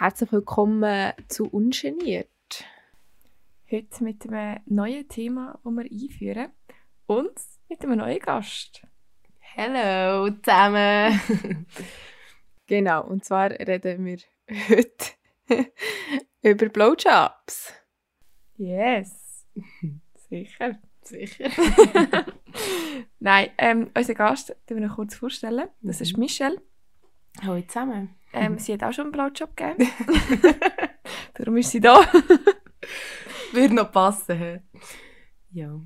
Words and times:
Herzlich 0.00 0.32
willkommen 0.32 1.12
zu 1.28 1.46
Ungeniert. 1.50 2.64
Heute 3.70 4.02
mit 4.02 4.26
einem 4.26 4.60
neuen 4.64 5.06
Thema, 5.06 5.60
das 5.62 5.74
wir 5.74 5.84
einführen. 5.84 6.52
Und 7.04 7.32
mit 7.68 7.82
einem 7.82 7.98
neuen 7.98 8.18
Gast. 8.18 8.80
Hallo 9.54 10.30
zusammen! 10.42 11.20
genau, 12.66 13.04
und 13.08 13.26
zwar 13.26 13.50
reden 13.50 14.06
wir 14.06 14.20
heute 14.70 15.68
über 16.40 16.70
Blowjobs. 16.70 17.74
Yes! 18.56 19.46
Sicher. 20.30 20.78
Sicher. 21.02 21.50
Nein, 23.18 23.50
ähm, 23.58 23.90
unser 23.94 24.14
Gast, 24.14 24.56
den 24.66 24.78
wir 24.78 24.86
noch 24.86 24.96
kurz 24.96 25.14
vorstellen. 25.14 25.68
Das 25.82 26.00
ist 26.00 26.16
Mhm. 26.16 26.20
Michelle. 26.20 26.62
Hallo 27.42 27.60
zusammen. 27.62 28.14
Ähm, 28.32 28.58
sie 28.58 28.74
hat 28.74 28.82
auch 28.84 28.92
schon 28.92 29.06
einen 29.06 29.12
Blowjob 29.12 29.56
gegeben. 29.56 29.90
Darum 31.34 31.56
ist 31.56 31.70
sie 31.70 31.80
da. 31.80 32.00
Würde 33.52 33.74
noch 33.74 33.90
passen. 33.90 34.36
hä? 34.36 34.60
Ja. 35.52 35.80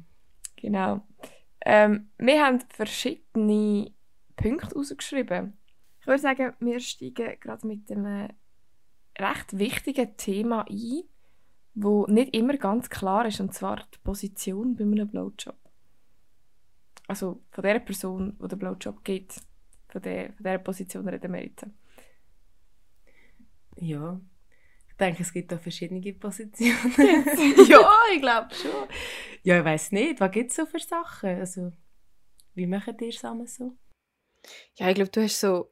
Genau. 0.57 1.07
Ähm, 1.65 2.11
wir 2.19 2.45
haben 2.45 2.61
verschiedene 2.69 3.93
Punkte 4.37 4.75
rausgeschrieben. 4.75 5.57
Ich 6.01 6.07
würde 6.07 6.21
sagen, 6.21 6.53
wir 6.61 6.81
steigen 6.81 7.39
gerade 7.41 7.67
mit 7.67 7.91
einem 7.91 8.29
recht 9.19 9.59
wichtigen 9.59 10.17
Thema 10.17 10.67
ein, 10.69 11.05
wo 11.75 12.07
nicht 12.07 12.35
immer 12.35 12.57
ganz 12.59 12.91
klar 12.91 13.27
ist, 13.27 13.41
und 13.41 13.55
zwar 13.55 13.77
die 13.95 13.99
Position 14.03 14.77
bei 14.77 14.85
einem 14.85 15.09
Blowjob. 15.09 15.57
Also 17.07 17.43
von 17.51 17.65
der 17.65 17.79
Person, 17.79 18.37
die 18.43 18.49
den 18.49 18.59
Blowjob 18.59 19.05
gibt, 19.05 19.41
von 19.95 20.03
der, 20.03 20.33
von 20.33 20.43
der 20.43 20.59
Position 20.59 21.09
reden 21.09 21.33
wir 21.33 21.45
jetzt. 21.45 21.65
Ja. 23.77 24.21
Ich 24.89 24.97
denke, 24.97 25.23
es 25.23 25.33
gibt 25.33 25.53
da 25.53 25.57
verschiedene 25.59 26.13
Positionen. 26.15 26.95
ja, 27.69 27.93
ich 28.13 28.21
glaube 28.21 28.53
schon. 28.53 28.89
Ja, 29.45 29.59
ich 29.61 29.65
weiß 29.65 29.93
nicht. 29.93 30.19
Was 30.19 30.33
gibt 30.33 30.51
es 30.51 30.57
so 30.57 30.67
für 30.67 30.81
Sachen? 30.81 31.39
Also, 31.39 31.73
wie 32.55 32.67
machen 32.67 32.97
ihr 33.01 33.11
zusammen 33.11 33.47
so? 33.47 33.77
Ja, 34.75 34.89
ich 34.89 34.97
glaube, 34.97 35.13
du 35.13 35.23
hast 35.23 35.39
so. 35.39 35.71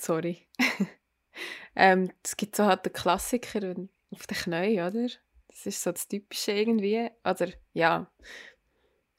Sorry. 0.00 0.46
ähm, 1.76 2.10
es 2.22 2.34
gibt 2.34 2.56
so 2.56 2.64
halt 2.64 2.86
den 2.86 2.94
Klassiker 2.94 3.74
auf 4.10 4.26
den 4.26 4.38
Knien, 4.38 4.86
oder? 4.86 5.08
Das 5.48 5.66
ist 5.66 5.82
so 5.82 5.92
das 5.92 6.08
Typische 6.08 6.52
irgendwie. 6.52 7.10
Oder 7.24 7.50
ja. 7.74 8.10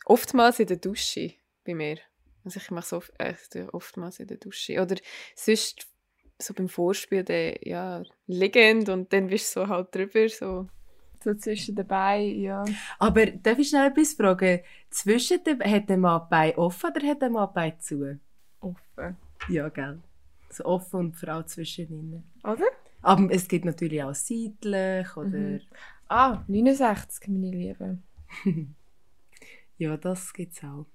Oftmals 0.05 0.59
in 0.59 0.67
der 0.67 0.77
Dusche 0.77 1.35
bei 1.63 1.75
mir. 1.75 1.99
Also 2.43 2.59
ich 2.59 2.71
mache 2.71 2.85
es 2.85 2.93
oft, 2.93 3.13
äh, 3.19 3.67
oftmals 3.71 4.19
in 4.19 4.27
der 4.27 4.37
Dusche. 4.37 4.81
Oder 4.81 4.95
sonst 5.35 5.87
so 6.41 6.53
beim 6.53 6.69
Vorspiel, 6.69 7.23
dann, 7.23 7.55
ja, 7.61 8.03
liegend 8.27 8.89
und 8.89 9.11
dann 9.11 9.27
bist 9.27 9.55
du 9.55 9.61
so 9.61 9.67
halt 9.67 9.93
drüber. 9.93 10.29
So. 10.29 10.67
So 11.21 11.33
zwischen 11.33 11.75
dabei, 11.75 12.21
ja. 12.21 12.63
Aber 12.97 13.25
darf 13.25 13.59
ich 13.59 13.69
schnell 13.69 13.87
etwas 13.87 14.13
fragen? 14.13 14.61
Zwischen 14.89 15.43
dem, 15.43 15.59
hat 15.59 15.89
der 15.89 15.97
Mann 15.97 16.21
die 16.25 16.29
Beine 16.29 16.57
offen 16.57 16.91
oder 16.95 17.07
hat 17.07 17.21
der 17.21 17.29
Mann 17.29 17.49
die 17.49 17.53
Beine 17.53 17.77
zu? 17.79 18.19
Offen. 18.61 19.17
Ja, 19.49 19.67
gell. 19.69 19.99
So 20.49 20.63
offen 20.65 20.99
und 20.99 21.11
die 21.15 21.25
Frau 21.25 21.43
zwischen 21.43 21.89
ihnen. 21.89 22.23
Oder? 22.43 22.65
Aber 23.01 23.31
es 23.31 23.47
gibt 23.47 23.65
natürlich 23.65 24.01
auch 24.01 24.15
seitlich 24.15 25.15
oder... 25.17 25.37
Mhm. 25.37 25.61
Ah, 26.07 26.43
69, 26.47 27.27
meine 27.27 27.51
Lieben. 27.51 28.03
Ja, 29.77 29.95
das 29.95 30.33
gibt 30.33 30.51
es 30.51 30.63
auch. 30.65 30.87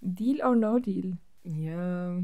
Deal 0.00 0.40
or 0.44 0.56
no 0.56 0.78
deal? 0.78 1.18
Ja, 1.44 2.22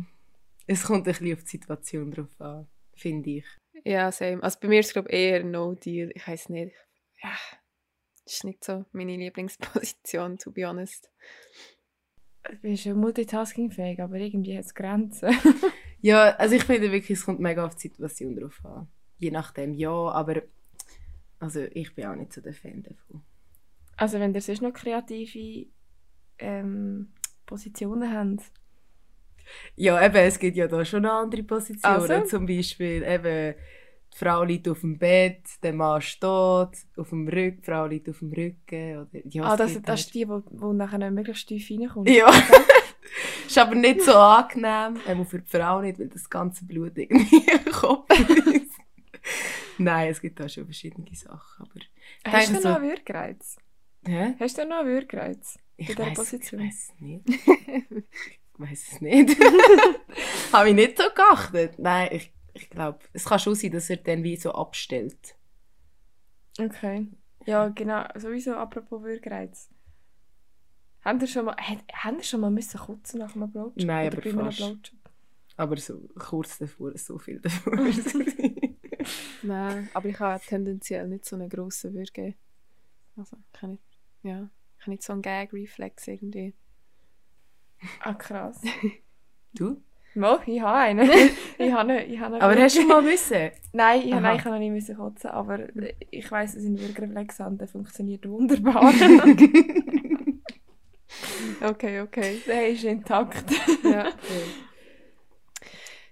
es 0.67 0.83
kommt 0.85 1.07
ein 1.07 1.13
bisschen 1.13 1.33
auf 1.33 1.43
die 1.43 1.49
Situation 1.49 2.11
drauf 2.11 2.41
an, 2.41 2.67
finde 2.95 3.31
ich. 3.31 3.47
Ja, 3.85 4.11
same. 4.11 4.43
Also 4.43 4.59
bei 4.61 4.69
mir 4.69 4.81
ist 4.81 4.89
es 4.89 4.93
glaube 4.93 5.09
ich 5.11 5.15
eher 5.15 5.45
No 5.45 5.75
Deal. 5.75 6.11
Ich 6.15 6.27
weiß 6.27 6.49
nicht. 6.49 6.75
Ja, 7.23 7.37
das 8.25 8.35
ist 8.35 8.45
nicht 8.45 8.65
so 8.65 8.85
meine 8.93 9.17
Lieblingsposition, 9.17 10.39
to 10.39 10.51
be 10.51 10.67
honest. 10.67 11.11
Du 12.51 12.57
bist 12.57 12.85
ja 12.85 12.95
multitaskingfähig, 12.95 14.01
aber 14.01 14.17
irgendwie 14.17 14.57
hat 14.57 14.65
es 14.65 14.75
Grenzen. 14.75 15.31
Ja, 16.03 16.37
also 16.37 16.55
ich 16.55 16.63
finde 16.63 16.93
wirklich, 16.93 17.19
es 17.19 17.25
kommt 17.25 17.41
mega 17.41 17.65
auf 17.65 17.75
die 17.75 17.89
Situation 17.89 18.37
drauf 18.37 18.65
an. 18.65 18.87
Je 19.19 19.31
nachdem, 19.31 19.75
ja, 19.75 19.91
aber 19.91 20.43
also 21.41 21.63
ich 21.73 21.95
bin 21.95 22.07
auch 22.07 22.15
nicht 22.15 22.33
so 22.33 22.41
der 22.41 22.55
Fan 22.55 22.83
davon. 22.83 23.23
Also 23.97 24.21
wenn 24.21 24.35
ihr 24.35 24.41
sonst 24.41 24.63
noch 24.63 24.73
kreative 24.73 25.67
ähm, 26.39 27.13
Positionen 27.47 28.13
habt. 28.13 28.51
Ja, 29.77 30.05
eben, 30.05 30.17
es 30.17 30.39
gibt 30.39 30.57
ja 30.57 30.67
da 30.67 30.85
schon 30.85 31.07
andere 31.07 31.43
Positionen. 31.45 32.11
Also? 32.11 32.21
Zum 32.27 32.47
Beispiel 32.47 33.03
eben, 33.05 33.55
die 34.13 34.19
Frau 34.19 34.43
liegt 34.43 34.69
auf 34.69 34.81
dem 34.81 34.99
Bett, 34.99 35.43
der 35.63 35.73
Mann 35.73 36.01
steht 36.03 36.27
auf 36.29 37.09
dem 37.11 37.29
Rücken, 37.29 37.61
die 37.61 37.65
Frau 37.65 37.87
liegt 37.87 38.09
auf 38.09 38.19
dem 38.19 38.33
Rücken. 38.33 38.99
Oder, 38.99 39.09
ja, 39.25 39.45
ah, 39.45 39.57
das, 39.57 39.73
das 39.75 39.77
ist 39.77 39.89
halt- 39.89 40.15
die, 40.15 40.29
wo, 40.29 40.43
wo 40.51 40.73
nachher 40.73 40.99
nicht 40.99 41.13
möglichst 41.13 41.47
tief 41.49 41.71
reinkommt. 41.71 42.09
Ja. 42.11 42.29
ist 43.47 43.59
aber 43.59 43.75
nicht 43.77 44.03
so 44.03 44.15
angenehm. 44.15 45.01
Einmal 45.07 45.27
für 45.27 45.41
die 45.41 45.49
Frau 45.49 45.81
nicht, 45.81 45.99
weil 46.01 46.09
das 46.09 46.29
ganze 46.29 46.65
Blut 46.65 46.97
irgendwie 46.99 47.37
im 47.67 47.73
Kopf 47.73 48.09
ist. 48.19 48.73
Nein, 49.79 50.11
es 50.11 50.21
gibt 50.21 50.41
da 50.41 50.49
schon 50.49 50.65
verschiedene 50.65 51.07
Sachen. 51.15 51.67
Aber 51.67 51.81
Hast 52.37 52.49
du 52.49 52.53
denke 52.55 52.69
noch 52.69 52.75
so- 52.75 52.81
einen 52.81 52.91
Würgereiz? 52.91 53.57
Hä? 54.07 54.35
Hast 54.41 54.59
du 54.59 54.65
noch 54.67 54.79
einen 54.81 54.89
Würgereiz? 54.89 55.59
Ich 55.77 55.89
dieser 55.89 56.05
weiß, 56.05 56.09
ich 56.11 56.15
Position? 56.17 56.61
weiß 56.61 56.75
es 56.95 57.01
nicht. 57.01 57.29
ich 57.29 58.59
weiß 58.59 58.93
es 58.93 59.01
nicht. 59.01 59.37
Habe 60.53 60.71
ich 60.71 60.75
nicht 60.75 60.97
so 60.99 61.05
geachtet. 61.15 61.79
Nein, 61.79 62.09
ich, 62.13 62.33
ich 62.55 62.71
glaube, 62.71 62.99
es 63.13 63.25
kann 63.25 63.39
schon 63.39 63.55
sein, 63.55 63.73
dass 63.73 63.91
er 63.91 63.99
dann 63.99 64.23
wie 64.23 64.37
so 64.37 64.53
abstellt. 64.53 65.37
Okay. 66.59 67.09
Ja, 67.45 67.69
genau. 67.69 68.05
Sowieso 68.17 68.55
apropos 68.55 69.03
Würgereiz. 69.03 69.71
Haben 71.05 71.21
ihr 71.21 71.29
schon 71.29 71.45
mal, 71.45 71.57
haben 71.93 72.23
schon 72.23 72.41
mal 72.41 72.51
müssen 72.51 72.81
kotzen 72.81 73.21
nach 73.21 73.37
einem 73.37 73.53
Blowjob? 73.53 73.77
Nein, 73.77 74.09
Oder 74.09 74.19
aber 74.19 74.45
fast. 74.45 74.59
Blowjob? 74.59 75.13
Aber 75.57 75.77
so 75.77 76.01
kurz 76.19 76.59
davor, 76.59 76.97
so 76.99 77.19
viel 77.19 77.41
davor. 77.41 77.77
Nein, 79.43 79.89
aber 79.95 80.09
ich 80.09 80.19
habe 80.19 80.45
tendenziell 80.45 81.07
nicht 81.09 81.25
so 81.25 81.37
einen 81.37 81.49
grossen 81.49 81.95
Würge. 81.95 82.35
Also, 83.17 83.37
ich 83.55 83.63
habe 83.63 83.73
nicht, 83.73 83.85
ja, 84.23 84.43
ich 84.45 84.56
habe 84.87 84.93
nicht 84.93 85.03
so 85.03 85.13
einen 85.13 85.23
Gag-Reflex 85.23 86.09
irgendwie. 86.09 86.55
Ah, 88.01 88.15
krass. 88.15 88.61
du? 89.55 89.83
Mal, 90.15 90.41
ich 90.47 90.61
habe 90.63 90.79
einen. 90.79 91.11
ich 91.59 91.73
habe 91.73 91.93
einen, 91.93 92.11
ich 92.11 92.19
habe 92.19 92.35
einen 92.37 92.43
Aber 92.43 92.57
hast 92.61 92.77
du 92.79 92.87
mal 92.87 93.03
müssen? 93.03 93.51
Nein, 93.73 94.03
ich, 94.03 94.13
Aha. 94.15 94.21
nein, 94.21 94.37
ich 94.37 94.43
kann 94.43 94.53
noch 94.53 94.59
nicht 94.59 94.71
müssen 94.73 94.97
kotzen, 94.97 95.31
aber 95.31 95.59
ich 96.11 96.31
weiss, 96.31 96.55
dass 96.55 96.65
ein 96.65 96.81
Würgereflex 96.81 97.39
hat, 97.39 97.61
der 97.61 97.69
funktioniert 97.69 98.27
wunderbar. 98.29 98.93
Okay, 101.63 102.01
okay. 102.01 102.43
der 102.47 102.69
ist 102.69 102.85
intakt. 102.85 103.51
Ja, 103.83 104.11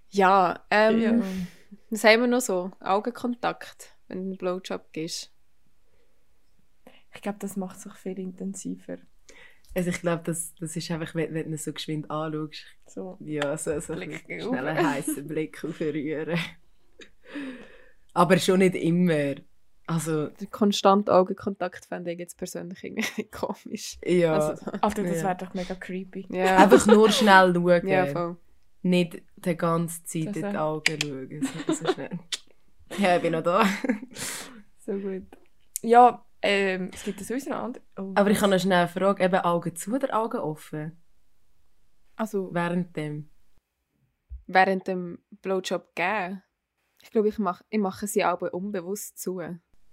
ja, 0.09 0.65
ähm, 0.71 1.01
Ja. 1.01 1.23
was 1.91 2.05
haben 2.05 2.21
wir 2.23 2.27
noch 2.29 2.41
so? 2.41 2.71
Augenkontakt, 2.81 3.97
wenn 4.09 4.19
du 4.19 4.25
einen 4.25 4.37
Blowjob 4.39 4.93
gibst. 4.93 5.34
Ich 7.15 7.23
glaube, 7.23 7.39
das 7.41 7.57
macht 7.57 7.79
es 7.79 7.87
auch 7.87 7.97
viel 7.97 8.19
intensiver. 8.19 8.97
Also 9.75 9.91
ich 9.91 10.01
glaube, 10.01 10.23
das, 10.25 10.55
das 10.61 10.77
ist 10.77 10.91
einfach, 10.91 11.15
wenn, 11.15 11.35
wenn 11.35 11.51
du 11.51 11.57
so 11.59 11.73
geschwind 11.73 12.11
anschaust, 12.11 12.65
So. 12.87 13.17
ja, 13.21 13.57
so, 13.57 13.79
so 13.81 13.93
ein 13.95 13.99
Blick 14.01 14.25
auf. 14.43 14.49
schnell 14.49 14.69
einen 14.69 14.87
heißen 14.95 15.27
Blick 15.27 15.65
aufrühren. 15.65 16.39
Aber 18.15 18.39
schon 18.39 18.61
nicht 18.61 18.75
immer. 18.77 19.35
Also, 19.87 20.29
Der 20.29 20.47
konstante 20.47 21.13
Augenkontakt 21.13 21.85
fände 21.85 22.13
ich 22.13 22.19
jetzt 22.19 22.39
persönlich 22.39 22.83
irgendwie 22.85 23.25
komisch. 23.31 23.99
ja. 24.05 24.35
Also, 24.39 24.71
Alter, 24.81 25.03
das 25.03 25.19
Ja. 25.19 25.25
wäre 25.25 25.37
doch 25.39 25.55
mega 25.55 25.75
creepy. 25.75 26.27
ja, 26.31 26.57
Einfach 26.57 26.87
nur 26.87 27.11
schnell 27.11 27.53
schauen. 27.55 27.87
ja, 27.89 28.07
voll. 28.07 28.37
Nicht 28.83 29.23
die 29.37 29.57
ganze 29.57 30.05
Zeit 30.05 30.29
Das 30.29 30.37
in 30.37 30.51
die 30.51 30.57
Augen 30.57 31.01
schauen. 31.03 31.49
So, 31.67 31.73
so 31.73 31.93
schnell. 31.93 32.11
Ja, 32.99 33.17
ich 33.17 33.23
bin 33.23 33.33
noch 33.33 33.43
da. 33.43 33.67
So 34.87 34.93
gut. 34.93 35.25
Ja, 35.83 36.25
ähm, 36.45 36.91
es 36.95 37.05
gibt 37.05 37.21
ja 37.21 37.27
sowieso 37.27 37.51
noch 37.51 37.59
andere. 37.59 37.83
Oh, 37.99 38.13
Aber 38.15 38.31
ich 38.31 38.41
habe 38.41 38.51
noch 38.53 38.61
schnell 38.61 38.79
eine 38.81 38.89
Frage. 38.89 39.25
Eben 39.25 39.37
Augen 39.37 39.75
zu 39.75 39.93
oder 39.95 40.15
Augen 40.17 40.39
offen? 40.39 41.01
Also, 42.17 42.51
Während 42.53 42.97
dem. 42.97 43.29
während 44.47 44.87
dem 44.87 45.19
Blowjob 45.43 45.95
geben, 45.95 46.43
ich 47.03 47.11
glaube, 47.11 47.29
ich 47.29 47.39
mache 47.39 47.65
ich 47.71 47.79
mache 47.81 48.07
sie 48.07 48.25
auch 48.25 48.41
unbewusst 48.41 49.19
zu. 49.19 49.41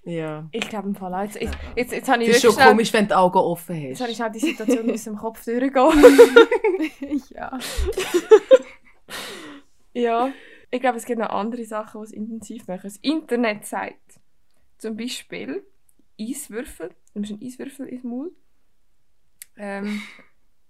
Ja. 0.03 0.48
Ich 0.51 0.68
glaube 0.69 0.89
im 0.89 0.95
Fall 0.95 1.13
auch. 1.13 1.21
Jetzt, 1.24 1.39
jetzt, 1.42 1.57
jetzt, 1.75 1.92
jetzt 1.92 2.09
habe 2.09 2.24
ich 2.24 2.30
Es 2.30 2.36
ist 2.38 2.42
schon 2.44 2.53
schnell, 2.53 2.68
komisch, 2.69 2.92
wenn 2.94 3.03
du 3.06 3.09
die 3.09 3.13
Augen 3.15 3.38
offen 3.38 3.75
jetzt 3.75 3.94
hast. 3.94 4.01
habe 4.01 4.12
ich 4.12 4.18
schnell 4.18 4.31
die 4.31 4.39
Situation 4.39 4.92
aus 4.92 5.03
dem 5.03 5.15
Kopf 5.15 5.44
durchgehen. 5.45 5.71
ja. 7.30 7.59
Ja, 9.94 10.31
ich 10.69 10.80
glaube, 10.80 10.98
es 10.98 11.06
gibt 11.06 11.19
noch 11.19 11.30
andere 11.30 11.65
Sachen, 11.65 12.01
die 12.01 12.06
es 12.06 12.13
intensiv 12.13 12.68
machen. 12.68 12.81
Das 12.83 12.98
Internet 12.98 13.65
sagt 13.65 14.19
zum 14.77 14.95
Beispiel 14.95 15.63
Eiswürfel. 16.29 16.89
Du 16.89 17.19
nimmst 17.19 17.31
einen 17.31 17.44
Eiswürfel 17.44 17.88
ins 17.88 18.03
Maul. 18.03 18.31
Ähm, 19.57 20.01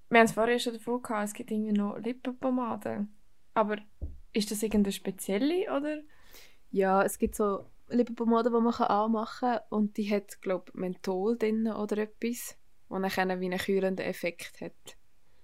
wir 0.09 0.19
haben 0.19 0.25
es 0.25 0.33
vorher 0.33 0.57
schon 0.57 0.73
davon 0.73 1.03
gehabt, 1.03 1.25
es 1.25 1.33
gibt 1.33 1.51
irgendwie 1.51 1.71
noch 1.71 1.97
Lippenpomade. 1.99 3.07
Aber 3.53 3.77
ist 4.33 4.49
das 4.49 4.63
irgendeine 4.63 4.91
spezielle 4.91 5.71
oder? 5.71 6.01
Ja, 6.71 7.03
es 7.03 7.19
gibt 7.19 7.35
so 7.35 7.69
Lippenpomade, 7.89 8.49
die 8.49 8.59
man 8.59 8.73
anmachen 8.73 9.49
kann 9.49 9.59
und 9.69 9.97
die 9.97 10.09
hat, 10.13 10.41
glaube 10.41 10.65
ich, 10.69 10.73
Menthol 10.73 11.37
drin 11.37 11.67
oder 11.67 11.99
etwas, 11.99 12.57
wo 12.89 12.97
dann 12.97 13.39
wie 13.39 13.45
einen 13.45 13.59
kühlenden 13.59 14.05
Effekt 14.05 14.61
hat. 14.61 14.97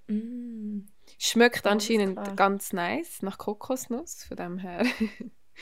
Mm. 0.07 0.81
Schmeckt 1.17 1.65
Alles 1.65 1.89
anscheinend 1.89 2.37
ganz 2.37 2.73
nice, 2.73 3.21
nach 3.21 3.37
Kokosnuss, 3.37 4.23
von 4.23 4.37
dem 4.37 4.57
her. 4.57 4.85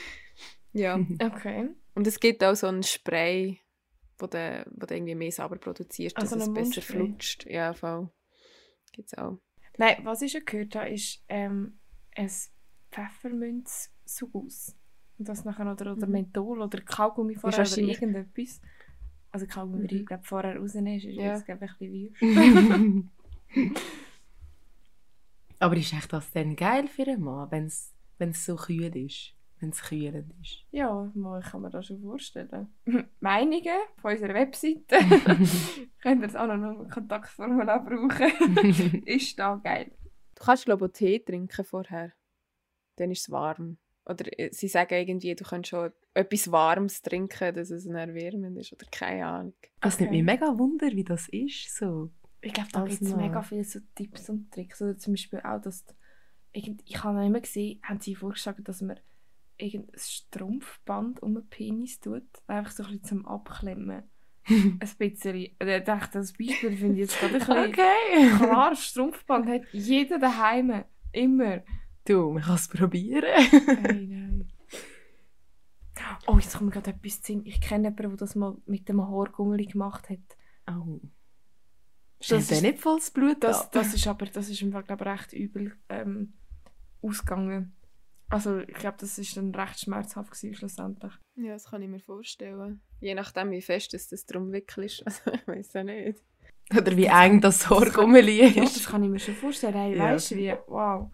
ja. 0.72 0.98
Okay. 1.20 1.70
Und 1.94 2.06
es 2.06 2.20
gibt 2.20 2.42
auch 2.42 2.54
so 2.54 2.66
ein 2.66 2.82
Spray, 2.82 3.60
wo 4.18 4.26
du, 4.26 4.66
wo 4.70 4.86
du 4.86 4.94
irgendwie 4.94 5.14
mehr 5.14 5.32
sauber 5.32 5.56
produzierst, 5.56 6.16
dass 6.16 6.24
Also 6.24 6.36
es 6.36 6.48
ein 6.48 6.54
besser 6.54 6.82
flutscht. 6.82 7.46
Ja, 7.46 7.72
voll. 7.74 8.10
Gibt's 8.92 9.14
auch. 9.14 9.38
Nein, 9.78 9.96
was 10.04 10.22
ich 10.22 10.32
schon 10.32 10.44
gehört 10.44 10.74
habe, 10.74 10.88
ist 10.90 11.22
ähm, 11.28 11.78
ein 12.16 12.30
Pfefferminz-Sugus. 12.90 14.74
Und 15.18 15.28
das 15.28 15.44
nachher 15.44 15.70
oder, 15.70 15.92
oder 15.92 16.06
Mhm. 16.06 16.12
Menthol 16.12 16.62
oder 16.62 16.80
Kaugummi 16.80 17.34
vorher 17.34 17.66
oder 17.66 17.78
irgendetwas. 17.78 18.60
Also 19.32 19.46
Kaugummi, 19.46 19.86
Mhm. 19.86 20.00
ich 20.00 20.06
glaube, 20.06 20.24
vorher 20.24 20.56
rausnehmen 20.56 20.96
ist, 20.96 21.04
ist 21.04 21.16
Ja. 21.16 21.38
glaube 21.40 21.66
ich, 21.66 21.72
ein 21.72 21.78
bisschen. 22.14 22.16
Aber 25.58 25.76
ist 25.76 25.92
echt 25.92 26.12
das 26.12 26.30
dann 26.32 26.56
geil 26.56 26.86
für 26.88 27.02
einen 27.04 27.22
Mann, 27.22 27.50
wenn 27.50 27.66
es 28.30 28.44
so 28.44 28.56
kühl 28.56 28.94
ist? 28.96 29.34
Wenn 29.58 29.70
es 29.70 29.82
kühlend 29.82 30.32
ist? 30.42 30.64
Ja, 30.70 31.10
mal, 31.14 31.40
ich 31.40 31.46
kann 31.46 31.62
mir 31.62 31.70
das 31.70 31.86
schon 31.86 32.00
vorstellen. 32.02 32.68
Meinungen 33.20 33.78
von 33.96 34.12
unserer 34.12 34.34
Webseite. 34.34 34.96
Könnt 36.02 36.20
ihr 36.22 36.26
das 36.28 36.36
auch 36.36 36.46
noch 36.46 36.80
ein 36.82 36.90
Kontaktformular 36.90 37.82
brauchen. 37.84 39.02
ist 39.06 39.38
da 39.38 39.56
geil. 39.62 39.92
Du 40.34 40.44
kannst, 40.44 40.66
glaube 40.66 40.86
ich, 40.86 40.92
Tee 40.92 41.18
trinken 41.20 41.64
vorher. 41.64 42.12
Dann 42.96 43.10
ist 43.10 43.22
es 43.22 43.30
warm. 43.30 43.78
Oder 44.04 44.38
äh, 44.38 44.50
sie 44.52 44.68
sagen 44.68 44.94
irgendwie, 44.94 45.34
du 45.34 45.44
kannst 45.44 45.70
schon 45.70 45.90
etwas 46.12 46.52
Warmes 46.52 47.00
trinken, 47.00 47.54
dass 47.54 47.70
es 47.70 47.86
erwärmend 47.86 48.58
ist. 48.58 48.72
Oder 48.74 48.86
keine 48.90 49.26
Ahnung. 49.26 49.54
Das 49.80 49.98
nimmt 49.98 50.10
Okay. 50.10 50.22
mich 50.22 50.26
mega 50.26 50.58
Wunder, 50.58 50.88
wie 50.92 51.04
das 51.04 51.28
ist. 51.28 51.74
So. 51.76 52.10
Ich 52.42 52.52
glaube, 52.52 52.68
da 52.72 52.82
Als 52.82 52.90
gibt 52.90 53.02
es 53.10 53.16
mega 53.16 53.40
viele 53.42 53.64
so 53.64 53.80
Tipps 53.94 54.28
und 54.28 54.52
Tricks. 54.52 54.80
Oder 54.82 54.98
zum 54.98 55.14
Beispiel 55.14 55.40
auch, 55.40 55.60
dass 55.60 55.84
irgend, 56.52 56.82
ich 56.84 57.02
habe 57.02 57.16
noch 57.18 57.26
immer 57.26 57.40
gesehen, 57.40 57.80
haben 57.82 58.00
sie 58.00 58.14
vorgeschlagen, 58.14 58.62
dass 58.62 58.82
man 58.82 59.00
irgendein 59.58 59.98
Strumpfband 59.98 61.22
um 61.22 61.34
den 61.34 61.48
Penis 61.48 62.00
tut, 62.00 62.24
einfach 62.46 62.70
so 62.72 62.82
ein 62.84 62.90
bisschen 63.00 63.04
zum 63.04 63.26
Abklemmen. 63.26 64.02
ein 64.48 64.78
bisschen. 64.78 65.48
Und 65.60 65.68
ich 65.68 65.84
dachte, 65.84 66.18
das 66.18 66.32
Beispiel 66.32 66.76
finde 66.76 66.94
ich 66.94 67.10
jetzt 67.10 67.18
gerade 67.20 67.34
ein 67.34 67.40
bisschen 67.40 67.56
Okay. 67.68 68.36
klar. 68.38 68.74
Strumpfband 68.76 69.46
hat 69.48 69.62
jeder 69.72 70.18
daheim. 70.18 70.84
Immer. 71.12 71.62
Du, 72.06 72.30
man 72.32 72.42
kann 72.42 72.54
es 72.54 72.68
probieren. 72.68 73.24
Nein, 73.82 74.08
nein. 74.08 74.52
Oh, 76.26 76.36
jetzt 76.38 76.52
kommt 76.52 76.66
mir 76.66 76.72
gerade 76.80 76.90
etwas 76.90 77.22
zu. 77.22 77.40
Ich 77.44 77.60
kenne 77.60 77.88
jemanden, 77.88 78.10
der 78.10 78.16
das 78.18 78.34
mal 78.36 78.56
mit 78.66 78.88
dem 78.88 79.00
Haargummeli 79.00 79.66
gemacht 79.66 80.08
hat. 80.10 80.18
Oh. 80.68 81.00
Das 82.28 82.50
ist- 82.50 82.62
nicht 82.62 82.78
volles 82.78 83.10
Blut 83.10 83.42
Das, 83.42 83.62
ab? 83.62 83.72
das 83.72 83.94
ist 83.94 84.06
aber 84.06 84.26
das 84.26 84.48
ist 84.48 84.62
im 84.62 84.72
Fall, 84.72 84.82
glaube 84.84 85.04
ich, 85.04 85.10
recht 85.10 85.32
übel 85.32 85.76
ähm, 85.88 86.34
ausgegangen. 87.02 87.75
Also 88.28 88.58
ich 88.58 88.74
glaube, 88.74 88.96
das 89.00 89.18
ist 89.18 89.36
dann 89.36 89.54
recht 89.54 89.80
schmerzhaft 89.80 90.30
gewesen, 90.32 90.54
schlussendlich. 90.54 91.12
Ja, 91.36 91.52
das 91.52 91.70
kann 91.70 91.82
ich 91.82 91.88
mir 91.88 92.00
vorstellen. 92.00 92.80
Je 93.00 93.14
nachdem, 93.14 93.50
wie 93.52 93.62
fest 93.62 93.94
es 93.94 94.08
das 94.08 94.26
drum 94.26 94.52
wickelst. 94.52 95.02
Also, 95.06 95.30
ich 95.32 95.46
weiß 95.46 95.72
ja 95.74 95.84
nicht. 95.84 96.20
Oder 96.76 96.96
wie 96.96 97.04
eng 97.06 97.40
das 97.40 97.70
Horgummeli 97.70 98.48
Ja, 98.48 98.62
das 98.64 98.76
ist. 98.76 98.88
kann 98.88 99.04
ich 99.04 99.10
mir 99.10 99.20
schon 99.20 99.34
vorstellen. 99.36 99.74
Hey, 99.74 99.96
Ja. 99.96 100.04
Weißt 100.12 100.32
du, 100.32 100.36
wie, 100.36 100.52
wow. 100.66 101.10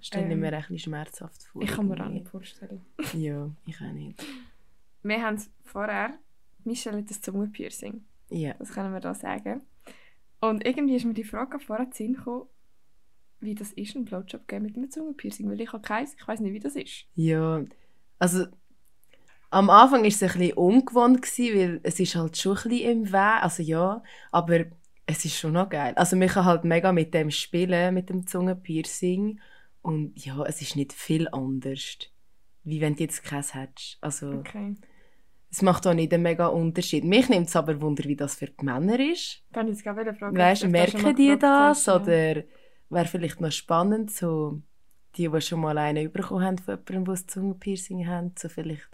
Stelle 0.00 0.26
ich 0.26 0.32
Ähm, 0.32 0.40
mir 0.40 0.52
ein 0.52 0.60
bisschen 0.60 0.78
schmerzhaft 0.78 1.42
vor. 1.44 1.62
Ich 1.62 1.70
kann 1.70 1.88
mir 1.88 2.02
auch 2.02 2.08
nicht 2.08 2.28
vorstellen. 2.28 2.84
Ja, 3.12 3.50
ich 3.66 3.76
auch 3.80 3.92
nicht. 3.92 4.24
Wir 5.02 5.22
haben 5.22 5.42
vorher, 5.64 6.14
Michelle 6.64 6.98
hat 6.98 7.10
das 7.10 7.20
Zungenpiercing. 7.20 8.04
Ja. 8.30 8.54
Das 8.54 8.72
können 8.72 8.92
wir 8.94 9.00
da 9.00 9.14
sagen. 9.14 9.60
Und 10.40 10.64
irgendwie 10.66 10.96
ist 10.96 11.04
mir 11.04 11.14
die 11.14 11.24
Frage 11.24 11.58
vorher 11.58 11.90
zu 11.90 11.98
Sinn 11.98 12.14
gekommen, 12.14 12.46
wie 13.40 13.54
das 13.54 13.72
ist, 13.72 13.94
einen 13.96 14.04
Blowjob 14.04 14.48
geben 14.48 14.64
mit 14.64 14.76
einem 14.76 14.90
Zungenpiercing. 14.90 15.48
Weil 15.50 15.60
ich 15.60 15.72
habe 15.72 15.82
keins, 15.82 16.14
ich 16.18 16.26
weiß 16.26 16.40
nicht, 16.40 16.52
wie 16.52 16.60
das 16.60 16.76
ist. 16.76 17.04
Ja, 17.14 17.62
also 18.18 18.46
am 19.50 19.70
Anfang 19.70 20.00
war 20.00 20.08
es 20.08 20.22
ein 20.22 20.28
bisschen 20.28 20.52
ungewohnt, 20.54 21.22
gewesen, 21.22 21.58
weil 21.58 21.80
es 21.82 22.00
ist 22.00 22.14
halt 22.16 22.36
schon 22.36 22.56
ein 22.56 22.68
bisschen 22.68 22.90
im 22.90 23.12
Weg, 23.12 23.42
also 23.42 23.62
ja, 23.62 24.02
aber 24.32 24.64
es 25.06 25.24
ist 25.24 25.38
schon 25.38 25.52
noch 25.52 25.68
geil. 25.68 25.94
Also 25.96 26.16
man 26.16 26.28
kann 26.28 26.44
halt 26.44 26.64
mega 26.64 26.92
mit 26.92 27.14
dem 27.14 27.30
spielen, 27.30 27.94
mit 27.94 28.10
dem 28.10 28.26
Zungenpiercing 28.26 29.40
und 29.82 30.24
ja, 30.24 30.42
es 30.44 30.60
ist 30.62 30.74
nicht 30.74 30.92
viel 30.92 31.28
anders, 31.28 31.98
wie 32.64 32.80
wenn 32.80 32.96
du 32.96 33.04
jetzt 33.04 33.22
keins 33.22 33.54
hättest. 33.54 33.98
Also 34.00 34.30
Okay. 34.32 34.74
es 35.50 35.62
macht 35.62 35.86
auch 35.86 35.94
nicht 35.94 36.12
einen 36.12 36.24
mega 36.24 36.48
Unterschied. 36.48 37.04
Mich 37.04 37.28
nimmt 37.28 37.46
es 37.46 37.54
aber 37.54 37.80
Wunder, 37.80 38.04
wie 38.04 38.16
das 38.16 38.34
für 38.34 38.46
die 38.46 38.64
Männer 38.64 38.98
ist. 38.98 39.44
Dann 39.52 39.68
jetzt 39.68 39.84
gerade 39.84 40.12
fragen. 40.12 40.36
Weißt 40.36 40.66
merken 40.66 41.14
die 41.14 41.38
das? 41.38 41.86
hast, 41.86 41.86
ja. 41.86 41.96
Oder 41.96 42.42
wäre 42.90 43.06
vielleicht 43.06 43.40
noch 43.40 43.52
spannend, 43.52 44.10
so 44.10 44.60
die, 45.16 45.28
die 45.28 45.40
schon 45.40 45.60
mal 45.60 45.78
einen 45.78 46.10
bekommen 46.12 46.44
haben 46.44 46.58
von 46.58 46.74
jemandem, 46.76 47.04
der 47.04 47.14
ein 47.14 47.28
Zungenpiercing 47.28 48.06
haben, 48.06 48.32
so 48.38 48.48
vielleicht 48.48 48.88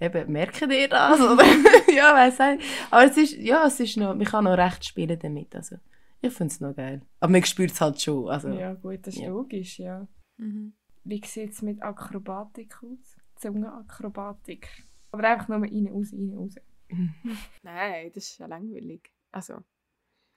eben, 0.00 0.32
merken 0.32 0.68
die 0.70 0.88
das? 0.88 1.20
Oder? 1.20 1.44
ja, 1.94 2.14
weiss 2.14 2.38
nicht. 2.38 2.64
Aber 2.90 3.04
es 3.04 3.16
ist, 3.16 3.36
ja, 3.36 3.66
es 3.66 3.78
ist 3.80 3.96
noch, 3.96 4.14
man 4.14 4.24
kann 4.26 4.44
noch 4.44 4.56
recht 4.58 4.84
spielen 4.84 5.18
damit, 5.18 5.54
also 5.54 5.76
ich 6.20 6.32
finde 6.32 6.52
es 6.52 6.60
noch 6.60 6.74
geil. 6.74 7.02
Aber 7.20 7.32
man 7.32 7.44
spürt 7.44 7.72
es 7.72 7.80
halt 7.80 8.00
schon, 8.00 8.28
also 8.28 8.48
Ja, 8.48 8.74
gut, 8.74 9.00
das 9.06 9.14
ist 9.14 9.22
Ja. 9.22 9.28
logisch, 9.28 9.78
ja. 9.78 10.06
Mhm. 10.36 10.72
Wie 11.04 11.20
sieht 11.24 11.52
es 11.52 11.62
mit 11.62 11.82
Akrobatik 11.82 12.76
aus? 12.82 13.16
Zungenakrobatik. 13.36 14.68
Aber 15.10 15.24
einfach 15.28 15.48
nur 15.48 15.58
rein, 15.62 15.88
raus, 15.88 16.12
rein, 16.12 16.32
raus. 16.36 16.54
Nein, 17.62 18.10
das 18.14 18.24
ist 18.24 18.38
ja 18.38 18.46
langweilig. 18.46 19.10
Also, 19.32 19.58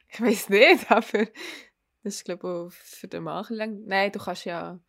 ich 0.10 0.22
weiß 0.22 0.50
nicht, 0.50 0.90
aber 0.92 1.28
das 2.06 2.16
ist, 2.16 2.24
glaube 2.24 2.48
ich, 2.48 2.54
auch 2.54 2.72
für 2.72 3.08
den 3.08 3.24
ein 3.24 3.56
lang. 3.56 3.84
Nein, 3.86 4.12
du 4.12 4.20
kannst 4.20 4.46
ja. 4.46 4.80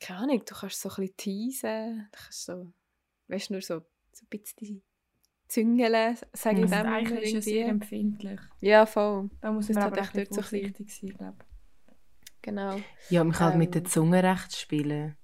Keine 0.00 0.20
Ahnung, 0.20 0.42
du 0.44 0.54
kannst 0.54 0.80
so 0.80 0.88
ein 0.88 0.94
bisschen 0.96 1.16
teasen. 1.16 2.08
Du 2.10 2.18
kannst 2.18 2.44
so. 2.44 2.72
Weißt 3.28 3.48
du, 3.50 3.54
nur 3.54 3.62
so, 3.62 3.80
so 4.12 4.24
ein 4.24 4.28
bisschen 4.40 4.82
züngeln, 5.48 6.16
sage 6.32 6.60
ich 6.60 6.64
Mhm. 6.66 6.70
dem. 6.70 6.80
Immer 6.86 6.92
eigentlich 6.94 7.34
ist 7.34 7.38
es 7.38 7.44
sehr 7.44 7.68
empfindlich. 7.68 8.40
Ja, 8.60 8.86
voll. 8.86 9.30
Da 9.40 9.52
muss 9.52 9.68
man 9.68 9.84
hat 9.84 9.92
aber 9.92 10.00
echt 10.02 10.34
so 10.34 10.40
vorsichtig 10.42 10.94
sein, 10.94 11.10
glaube 11.10 11.38
Genau. 12.42 12.78
ja, 13.10 13.24
man 13.24 13.32
kann 13.32 13.48
halt 13.50 13.58
mit 13.58 13.74
der 13.74 13.82
Ähm. 13.82 13.88
Zunge 13.88 14.22
recht 14.22 14.56
spielen. 14.56 15.16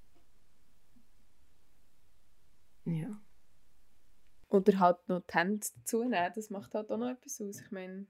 Ja. 2.85 3.21
Oder 4.49 4.79
halt 4.81 5.09
noch 5.09 5.21
die 5.23 5.33
Hände 5.35 5.67
dazu 5.77 6.03
nehmen, 6.05 6.33
das 6.35 6.51
macht 6.51 6.75
halt 6.75 6.91
auch 6.91 6.99
noch 6.99 7.11
etwas 7.11 7.41
aus. 7.41 7.61
Ich 7.61 7.71
meine, 7.71 8.07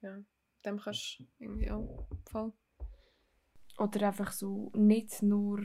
ja, 0.00 0.18
dem 0.64 0.78
kannst 0.80 1.18
du 1.20 1.24
irgendwie 1.38 1.70
auch 1.70 2.06
voll. 2.30 2.52
Oder 3.78 4.08
einfach 4.08 4.32
so 4.32 4.70
nicht 4.74 5.22
nur 5.22 5.60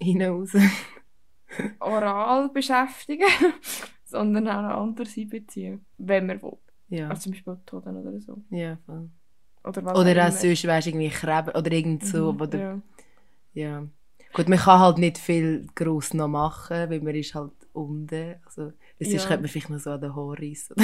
Hinaus. 0.00 0.52
oral 1.80 2.48
beschäftigen, 2.50 3.26
sondern 4.04 4.48
auch 4.48 4.82
anders 4.82 5.16
einbeziehen, 5.16 5.84
wenn 5.98 6.26
man 6.26 6.42
will. 6.42 6.58
ja, 6.88 7.08
Also 7.08 7.22
zum 7.22 7.32
Beispiel 7.32 7.56
Toten 7.66 7.96
oder 7.96 8.20
so. 8.20 8.42
ja, 8.50 8.76
voll. 8.86 9.10
Oder, 9.64 9.84
was 9.84 9.98
Oder 9.98 10.26
auch 10.28 10.32
sonst, 10.32 10.66
weißt 10.66 10.86
du, 10.86 10.90
irgendwie 10.90 11.08
Kreben 11.10 11.54
oder 11.54 11.70
irgend 11.72 12.04
so, 12.04 12.32
Mhm, 12.32 12.40
oder 12.40 12.58
ja. 12.58 12.80
Ja. 13.54 13.86
Gut, 14.32 14.48
man 14.48 14.58
kann 14.58 14.80
halt 14.80 14.98
nicht 14.98 15.18
viel 15.18 15.66
gross 15.74 16.14
noch 16.14 16.26
machen, 16.26 16.90
weil 16.90 17.00
man 17.00 17.14
ist 17.14 17.34
halt 17.34 17.52
unten. 17.74 18.36
Also, 18.44 18.72
es 18.98 19.08
ist, 19.08 19.22
Ja. 19.22 19.28
könnte 19.28 19.42
man 19.42 19.48
vielleicht 19.50 19.70
noch 19.70 19.78
so 19.78 19.90
an 19.90 20.00
den 20.00 20.16
Haaren 20.16 20.36
reissen. 20.40 20.74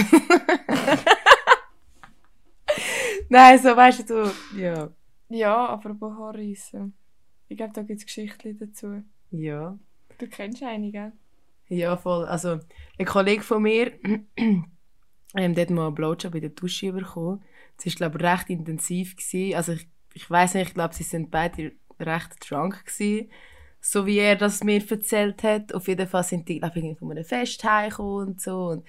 Nein, 3.29 3.59
so 3.59 3.77
weißt 3.77 4.09
du, 4.09 4.31
ja. 4.57 4.91
ja, 5.29 5.67
aber 5.67 5.95
bei 5.95 6.09
Haarreissen. 6.09 6.95
Ich 7.49 7.57
glaube, 7.57 7.73
da 7.75 7.83
gibt 7.83 8.01
es 8.01 8.07
Geschichten 8.07 8.59
dazu. 8.59 9.03
Ja. 9.31 9.79
Du 10.19 10.27
kennst 10.27 10.63
einige. 10.63 11.13
Ja, 11.69 11.97
voll. 11.97 12.25
Also, 12.25 12.61
ein 12.99 13.07
Kollege 13.07 13.43
von 13.43 13.63
mir, 13.63 13.93
ähm, 14.37 14.65
der 15.35 15.63
hat 15.63 15.71
mal 15.71 15.87
einen 15.87 15.95
Blowjob 15.95 16.35
in 16.35 16.41
der 16.41 16.51
Dusche 16.51 16.93
bekommen. 16.93 17.43
Das 17.77 17.87
war, 17.87 17.93
glaube 17.93 18.19
ich, 18.19 18.25
recht 18.25 18.51
intensiv. 18.51 19.17
Gewesen. 19.17 19.55
Also, 19.55 19.73
ich, 19.73 19.89
ich 20.15 20.31
weiß 20.31 20.55
nicht, 20.55 20.69
ich 20.69 20.75
glaube, 20.75 20.95
sie 20.95 21.05
sind 21.05 21.31
beide 21.31 21.73
recht 22.01 22.51
drunk 22.51 22.85
gewesen. 22.85 23.31
So 23.81 24.07
wie 24.07 24.19
er 24.19 24.37
das 24.37 24.65
mir 24.65 24.83
erzählt 24.91 25.43
hat. 25.43 25.75
Auf 25.75 25.87
jeden 25.89 26.09
Fall 26.09 26.25
sind 26.25 26.49
die, 26.49 26.59
glaube 26.59 26.81
ich, 26.81 26.99
von 26.99 27.11
einem 27.11 27.25
Fest 27.25 27.63
heimgekommen 27.63 28.29
und 28.29 28.41
so. 28.41 28.69
Und 28.69 28.87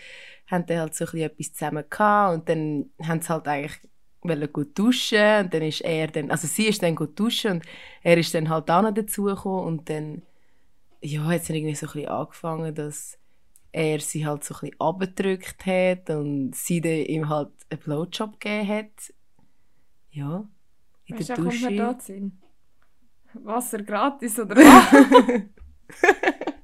haben 0.47 0.65
dann 0.65 0.79
halt 0.79 0.95
so 0.95 1.05
ein 1.05 1.11
bisschen 1.11 1.29
etwas 1.29 1.53
zusammen 1.53 1.83
gehabt. 1.89 2.33
Und 2.33 2.49
dann 2.49 2.89
haben 3.07 3.21
sie 3.21 3.29
halt 3.29 3.47
eigentlich 3.47 3.79
wollen 4.21 4.51
gut 4.51 4.77
duschen. 4.77 5.45
Und 5.45 5.53
dann 5.53 5.61
ist 5.61 5.81
er 5.81 6.07
dann, 6.07 6.31
also 6.31 6.47
sie 6.47 6.67
ist 6.67 6.83
dann 6.83 6.95
gut 6.95 7.19
duschen 7.19 7.53
und 7.53 7.63
er 8.03 8.17
ist 8.17 8.33
dann 8.33 8.49
halt 8.49 8.69
auch 8.69 8.81
noch 8.81 8.93
dazugekommen. 8.93 9.65
Und 9.65 9.89
dann 9.89 10.21
ja, 11.01 11.23
hat 11.25 11.41
es 11.41 11.49
irgendwie 11.49 11.75
so 11.75 11.87
ein 11.87 11.93
bisschen 11.93 12.09
angefangen, 12.09 12.75
dass 12.75 13.17
er 13.71 13.99
sie 13.99 14.25
halt 14.25 14.43
so 14.43 14.55
ein 14.55 14.59
bisschen 14.61 14.79
abgedrückt 14.81 15.65
hat 15.65 16.09
und 16.09 16.55
sie 16.55 16.81
dann 16.81 16.91
ihm 17.05 17.29
halt 17.29 17.51
einen 17.69 17.79
Blowjob 17.79 18.39
gegeben 18.39 18.67
hat. 18.67 19.13
Ja, 20.11 20.47
in 21.05 21.15
Weißt 21.17 21.29
der 21.29 21.35
du, 21.35 21.43
kommt 21.43 21.61
mir 21.61 21.75
da 21.75 21.93
Dusche. 21.93 22.31
Wasser 23.33 23.83
gratis 23.83 24.39
oder 24.39 24.55
was? 24.55 25.43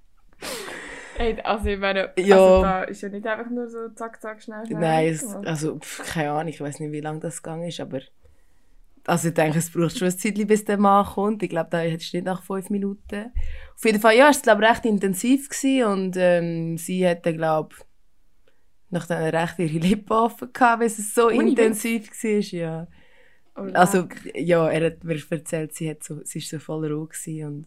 Hey, 1.17 1.39
also 1.41 1.67
ich 1.67 1.79
meine, 1.79 2.11
Ja. 2.17 2.35
also 2.35 2.61
da 2.61 2.83
ist 2.83 3.01
ja 3.01 3.09
nicht 3.09 3.25
einfach 3.25 3.49
nur 3.49 3.69
so 3.69 3.89
zack, 3.89 4.21
zack, 4.21 4.41
schnell, 4.41 4.65
schnell. 4.65 4.79
Nein, 4.79 5.07
es, 5.07 5.25
also 5.25 5.77
pff, 5.79 6.13
keine 6.13 6.31
Ahnung, 6.31 6.49
ich 6.49 6.59
weiß 6.59 6.79
nicht, 6.79 6.91
wie 6.91 7.01
lange 7.01 7.19
das 7.19 7.41
gegangen 7.41 7.67
ist, 7.67 7.79
aber 7.79 8.01
also 9.07 9.27
ich 9.27 9.33
denke, 9.33 9.59
es 9.59 9.69
braucht 9.69 9.97
schon 9.97 10.07
ein 10.07 10.17
Zeitchen, 10.17 10.47
bis 10.47 10.65
der 10.65 10.77
Mann 10.77 11.05
kommt. 11.05 11.43
Ich 11.43 11.49
glaube, 11.49 11.69
da 11.69 11.77
hättest 11.79 12.11
du 12.11 12.17
nicht 12.17 12.25
nach 12.25 12.41
fünf 12.41 12.69
Minuten. 12.69 13.31
Auf 13.75 13.85
jeden 13.85 13.99
Fall, 13.99 14.15
ja, 14.17 14.29
es 14.29 14.37
war 14.37 14.41
glaube 14.41 14.63
recht 14.63 14.83
intensiv 14.85 15.47
gewesen 15.49 15.83
und 15.85 16.15
ähm, 16.17 16.77
sie 16.77 17.07
hatte, 17.07 17.33
glaube 17.33 17.75
nach 18.89 19.07
dann 19.07 19.23
recht 19.23 19.59
ihre 19.59 19.77
Lippen 19.77 20.11
offen 20.11 20.51
gehabt, 20.51 20.79
weil 20.79 20.87
es 20.87 21.13
so 21.13 21.27
Ohne 21.27 21.49
intensiv 21.49 22.09
war, 22.09 22.41
ja. 22.59 22.87
Oh. 23.55 23.61
Also, 23.73 24.07
ja, 24.33 24.69
er 24.69 24.87
hat 24.87 25.03
mir 25.03 25.17
erzählt, 25.29 25.73
sie, 25.73 25.89
hat 25.89 26.03
so, 26.03 26.21
sie 26.23 26.39
war 26.39 26.45
so 26.45 26.59
voll 26.59 26.91
roh 26.91 27.05
gewesen 27.05 27.45
und 27.47 27.65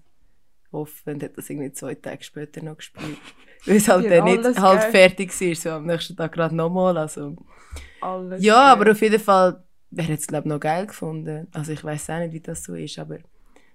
offen 0.70 1.14
und 1.14 1.22
hat 1.22 1.36
das 1.36 1.48
irgendwie 1.50 1.72
zwei 1.72 1.94
Tage 1.94 2.22
später 2.22 2.62
noch 2.62 2.76
gespürt. 2.76 3.18
Weil 3.66 3.76
es 3.76 3.88
halt 3.88 4.10
dann 4.10 4.24
nicht 4.24 4.44
halt 4.44 4.80
geil. 4.80 4.90
fertig 4.90 5.40
war, 5.40 5.54
so 5.54 5.70
am 5.70 5.86
nächsten 5.86 6.16
Tag 6.16 6.32
gerade 6.32 6.54
nochmal, 6.54 6.96
also... 6.96 7.36
Alles 8.00 8.42
Ja, 8.42 8.54
geil. 8.54 8.72
aber 8.72 8.90
auf 8.92 9.00
jeden 9.02 9.20
Fall, 9.20 9.64
hat 9.98 10.08
es 10.10 10.26
glaube 10.26 10.48
noch 10.48 10.60
geil 10.60 10.86
gefunden. 10.86 11.48
Also 11.52 11.72
ich 11.72 11.82
weiß 11.82 12.10
auch 12.10 12.18
nicht, 12.20 12.32
wie 12.32 12.40
das 12.40 12.62
so 12.62 12.74
ist, 12.74 12.98
aber 12.98 13.18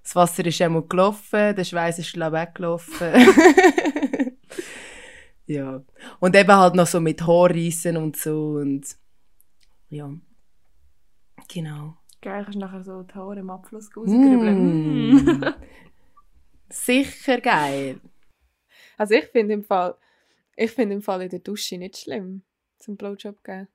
das 0.01 0.15
Wasser 0.15 0.45
ist 0.45 0.61
einmal 0.61 0.83
gelaufen, 0.83 1.55
der 1.55 1.63
Schweiß 1.63 1.99
ist 1.99 2.13
glaube 2.13 2.37
ich 2.37 2.43
weggelaufen. 2.43 3.07
ja. 5.45 5.81
Und 6.19 6.35
eben 6.35 6.51
halt 6.51 6.75
noch 6.75 6.87
so 6.87 6.99
mit 6.99 7.25
Haarreissen 7.25 7.97
und 7.97 8.17
so 8.17 8.55
und 8.61 8.85
ja. 9.89 10.09
Genau. 11.53 11.97
Geil, 12.21 12.43
kannst 12.43 12.55
du 12.55 12.59
nachher 12.59 12.83
so 12.83 13.03
die 13.03 13.13
Haare 13.13 13.39
im 13.39 13.49
Abfluss 13.49 13.89
rausgrübeln. 13.95 15.15
Mm. 15.15 15.43
Sicher 16.73 17.39
geil. 17.39 18.01
Also 18.97 19.13
ich 19.13 19.25
finde 19.25 19.53
im 19.53 19.63
Fall, 19.63 19.95
ich 20.55 20.71
finde 20.71 20.95
im 20.95 21.01
Fall 21.01 21.21
in 21.21 21.29
der 21.29 21.39
Dusche 21.39 21.77
nicht 21.77 21.97
schlimm, 21.97 22.41
zum 22.79 22.97
Blowjob 22.97 23.43
geben. 23.43 23.67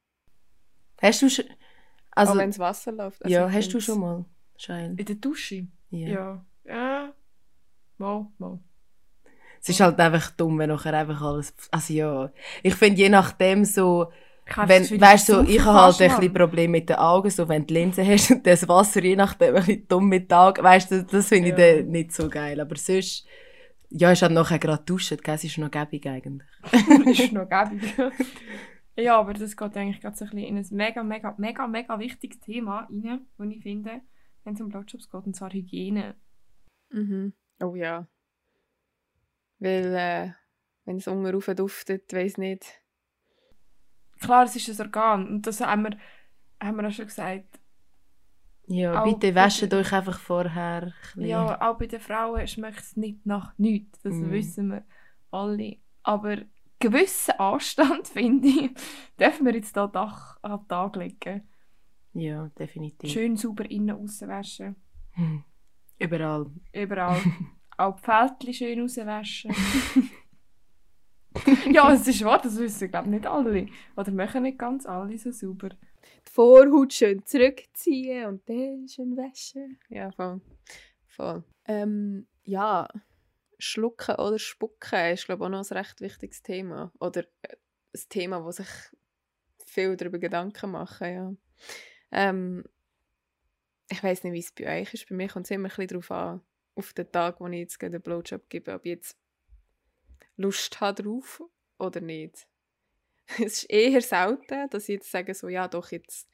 Hast 1.01 1.23
du 1.23 1.31
schon... 1.31 1.45
Also, 2.11 2.37
wenn 2.37 2.51
das 2.51 2.59
Wasser 2.59 2.91
läuft. 2.91 3.25
Also 3.25 3.33
ja, 3.33 3.49
hast 3.49 3.69
du 3.73 3.81
schon 3.81 4.01
mal, 4.01 4.25
Schein? 4.57 4.97
In 4.97 5.05
der 5.05 5.17
Dusche? 5.17 5.69
Ja. 5.91 6.09
Ja. 6.09 6.47
Ja. 6.65 7.15
Mal, 7.99 8.27
mal. 8.39 8.59
Es 9.61 9.69
ist 9.69 9.81
halt 9.81 9.99
einfach 10.01 10.33
dumm, 10.33 10.59
wenn 10.59 10.71
nachher 10.71 10.95
einfach 10.95 11.21
alles... 11.23 11.55
Also 11.71 11.95
ja, 11.95 12.33
ich 12.63 12.75
finde 12.75 13.01
je 13.01 13.09
nachdem 13.09 13.65
so... 13.65 14.13
Ich 14.51 14.57
habe 14.57 14.69
Wenn, 14.71 15.01
weißt 15.01 15.29
du, 15.29 15.33
so, 15.35 15.41
ich 15.43 15.63
habe 15.63 15.79
halt 15.83 16.01
ein 16.01 16.09
bisschen 16.09 16.33
Problem 16.33 16.71
mit 16.71 16.89
den 16.89 16.97
Augen, 16.97 17.29
so 17.31 17.49
wenn 17.49 17.67
du 17.67 17.75
Linsen 17.75 18.07
hast 18.07 18.31
und 18.31 18.47
das 18.47 18.67
Wasser 18.67 19.03
je 19.05 19.15
nachdem 19.15 19.55
ein 19.57 19.65
bisschen 19.65 19.89
dumm 19.89 20.09
mit 20.09 20.31
den 20.31 20.39
Augen, 20.39 20.63
weißt 20.63 20.91
du, 20.91 21.05
das 21.05 21.29
finde 21.29 21.51
ich 21.51 21.59
Ja. 21.59 21.77
dann 21.83 21.89
nicht 21.91 22.13
so 22.13 22.29
geil. 22.31 22.59
Aber 22.61 22.75
sonst, 22.77 23.27
ja, 23.91 24.11
ist 24.11 24.23
halt 24.23 24.33
nachher 24.33 24.59
gerade 24.59 24.83
duschen, 24.85 25.19
gell, 25.19 25.35
es 25.35 25.45
ist 25.45 25.59
noch 25.59 25.71
gäbig 25.71 26.07
eigentlich. 26.07 26.49
ist 27.21 27.33
noch 27.33 27.47
gäbig. 27.51 27.95
ja, 28.97 29.19
aber 29.19 29.35
das 29.35 29.55
geht 29.57 29.77
eigentlich 29.77 30.01
gerade 30.01 30.17
so 30.17 30.25
ein 30.25 30.31
bisschen 30.31 30.47
in 30.49 30.57
ein 30.57 30.67
mega, 30.71 31.03
mega, 31.03 31.35
mega, 31.37 31.67
mega 31.67 31.99
wichtiges 31.99 32.41
Thema 32.41 32.89
rein, 32.91 33.27
das 33.37 33.47
ich 33.51 33.63
finde, 33.63 34.01
wenn 34.45 34.55
es 34.55 34.61
um 34.63 34.71
Blowjobs 34.71 35.11
geht, 35.11 35.27
und 35.27 35.37
zwar 35.37 35.51
Hygiene. 35.53 36.15
Mhm. 36.91 37.35
Oh 37.63 37.75
ja. 37.75 38.07
Weil, 39.59 39.95
äh, 39.95 40.31
wenn 40.87 40.97
es 40.97 41.07
unten 41.07 41.27
rauf 41.27 41.51
duftet, 41.55 42.11
weiss 42.15 42.39
nicht. 42.39 42.81
Klar, 44.21 44.45
es 44.45 44.57
ist 44.57 44.81
ein 44.81 44.87
Organ 44.87 45.29
und 45.29 45.47
das 45.47 45.61
haben 45.61 45.85
wir, 45.85 45.97
haben 46.61 46.77
wir 46.77 46.89
auch 46.89 46.93
schon 46.93 47.07
gesagt. 47.07 47.61
Ja, 48.67 49.03
Auch 49.03 49.05
bitte 49.05 49.35
wäscht 49.35 49.73
euch 49.73 49.93
einfach 49.93 50.19
vorher 50.19 50.83
ein 50.83 50.93
bisschen. 51.15 51.25
Ja, 51.25 51.61
auch 51.71 51.79
bei 51.79 51.87
den 51.87 52.01
Frauen 52.01 52.47
schmeckt 52.47 52.81
es 52.81 52.97
nicht 52.97 53.25
nach 53.25 53.57
nichts, 53.59 54.01
das 54.03 54.15
Mhm. 54.15 54.31
wissen 54.31 54.69
wir 54.71 54.85
alle. 55.31 55.77
Aber 56.03 56.37
gewissen 56.79 57.33
Anstand, 57.39 58.09
finde 58.09 58.49
ich, 58.49 58.71
dürfen 59.19 59.47
wir 59.47 59.55
jetzt 59.55 59.75
hier 59.75 59.89
Dach 59.89 60.39
an 60.43 60.59
den 60.61 60.69
Tag 60.69 60.97
legen. 60.97 61.49
Ja, 62.13 62.49
definitiv. 62.59 63.11
Schön 63.11 63.37
sauber 63.37 63.71
innen 63.71 63.97
außen 63.97 64.29
waschen. 64.29 64.77
Hm. 65.13 65.45
Überall. 65.99 66.47
Überall. 66.73 67.21
auch 67.79 67.97
die 67.97 68.03
Fältchen 68.03 68.55
schön 68.55 68.81
rauswaschen. 68.81 69.55
ja, 71.73 71.93
es 71.93 72.07
ist 72.07 72.25
wahr, 72.25 72.41
das 72.43 72.57
wissen 72.59 72.91
glaube 72.91 73.11
nicht 73.11 73.27
alle. 73.27 73.69
Oder 73.97 74.11
machen 74.11 74.43
nicht 74.43 74.59
ganz 74.59 74.87
alle 74.87 75.17
so 75.19 75.31
sauber. 75.31 75.71
Die 75.71 76.33
Vorhaut 76.33 76.93
schön 76.93 77.25
zurückziehen 77.25 78.27
und 78.27 78.49
dann 78.49 78.87
schön 78.89 79.17
waschen. 79.17 79.79
Ja, 79.89 80.11
voll. 80.13 80.41
voll. 81.07 81.45
Ähm, 81.67 82.27
ja, 82.45 82.89
schlucken 83.59 84.15
oder 84.17 84.39
spucken 84.39 85.13
ist, 85.13 85.27
glaube 85.27 85.45
ich, 85.45 85.47
auch 85.47 85.51
noch 85.51 85.71
ein 85.71 85.77
recht 85.77 86.01
wichtiges 86.01 86.43
Thema. 86.43 86.93
Oder 87.01 87.25
äh, 87.43 87.57
ein 87.95 88.03
Thema, 88.09 88.45
wo 88.45 88.51
sich 88.51 88.69
viel 89.67 89.97
darüber 89.97 90.19
Gedanken 90.19 90.71
machen, 90.71 91.13
ja. 91.13 91.33
Ähm, 92.11 92.65
ich 93.91 94.03
weiß 94.03 94.25
nicht, 94.25 94.33
wie 94.33 94.39
es 94.39 94.53
bei 94.53 94.81
euch 94.81 94.95
ist. 94.95 95.09
Bei 95.09 95.15
mir 95.15 95.29
kommt 95.29 95.47
es 95.47 95.51
immer 95.51 95.69
ein 95.69 95.71
bisschen 95.71 95.89
darauf 95.89 96.11
an, 96.11 96.41
auf 96.75 96.93
den 96.93 97.11
Tag, 97.11 97.41
wo 97.41 97.47
ich 97.49 97.59
jetzt 97.59 97.79
gerade 97.79 97.97
einen 97.97 98.03
Blowjob 98.03 98.49
gebe, 98.49 98.73
ob 98.75 98.85
ich 98.85 98.91
jetzt 98.91 99.17
Lust 100.39 100.81
habe 100.81 101.03
drauf 101.03 101.43
oder 101.79 102.01
nicht. 102.01 102.47
Es 103.39 103.65
ist 103.65 103.71
eher 103.71 104.01
selten, 104.01 104.71
dass 104.71 104.85
ich 104.85 104.95
jetzt 104.95 105.11
sage, 105.11 105.35
so, 105.35 105.49
ja 105.49 105.69
doch, 105.69 105.91
jetzt, 105.91 106.31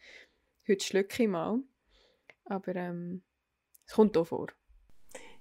heute 0.69 0.85
schlucke 0.85 1.25
ich 1.25 1.29
mal. 1.29 1.59
Aber 2.45 2.77
ähm, 2.77 3.23
es 3.85 3.95
kommt 3.95 4.17
auch 4.17 4.29
vor. 4.29 4.49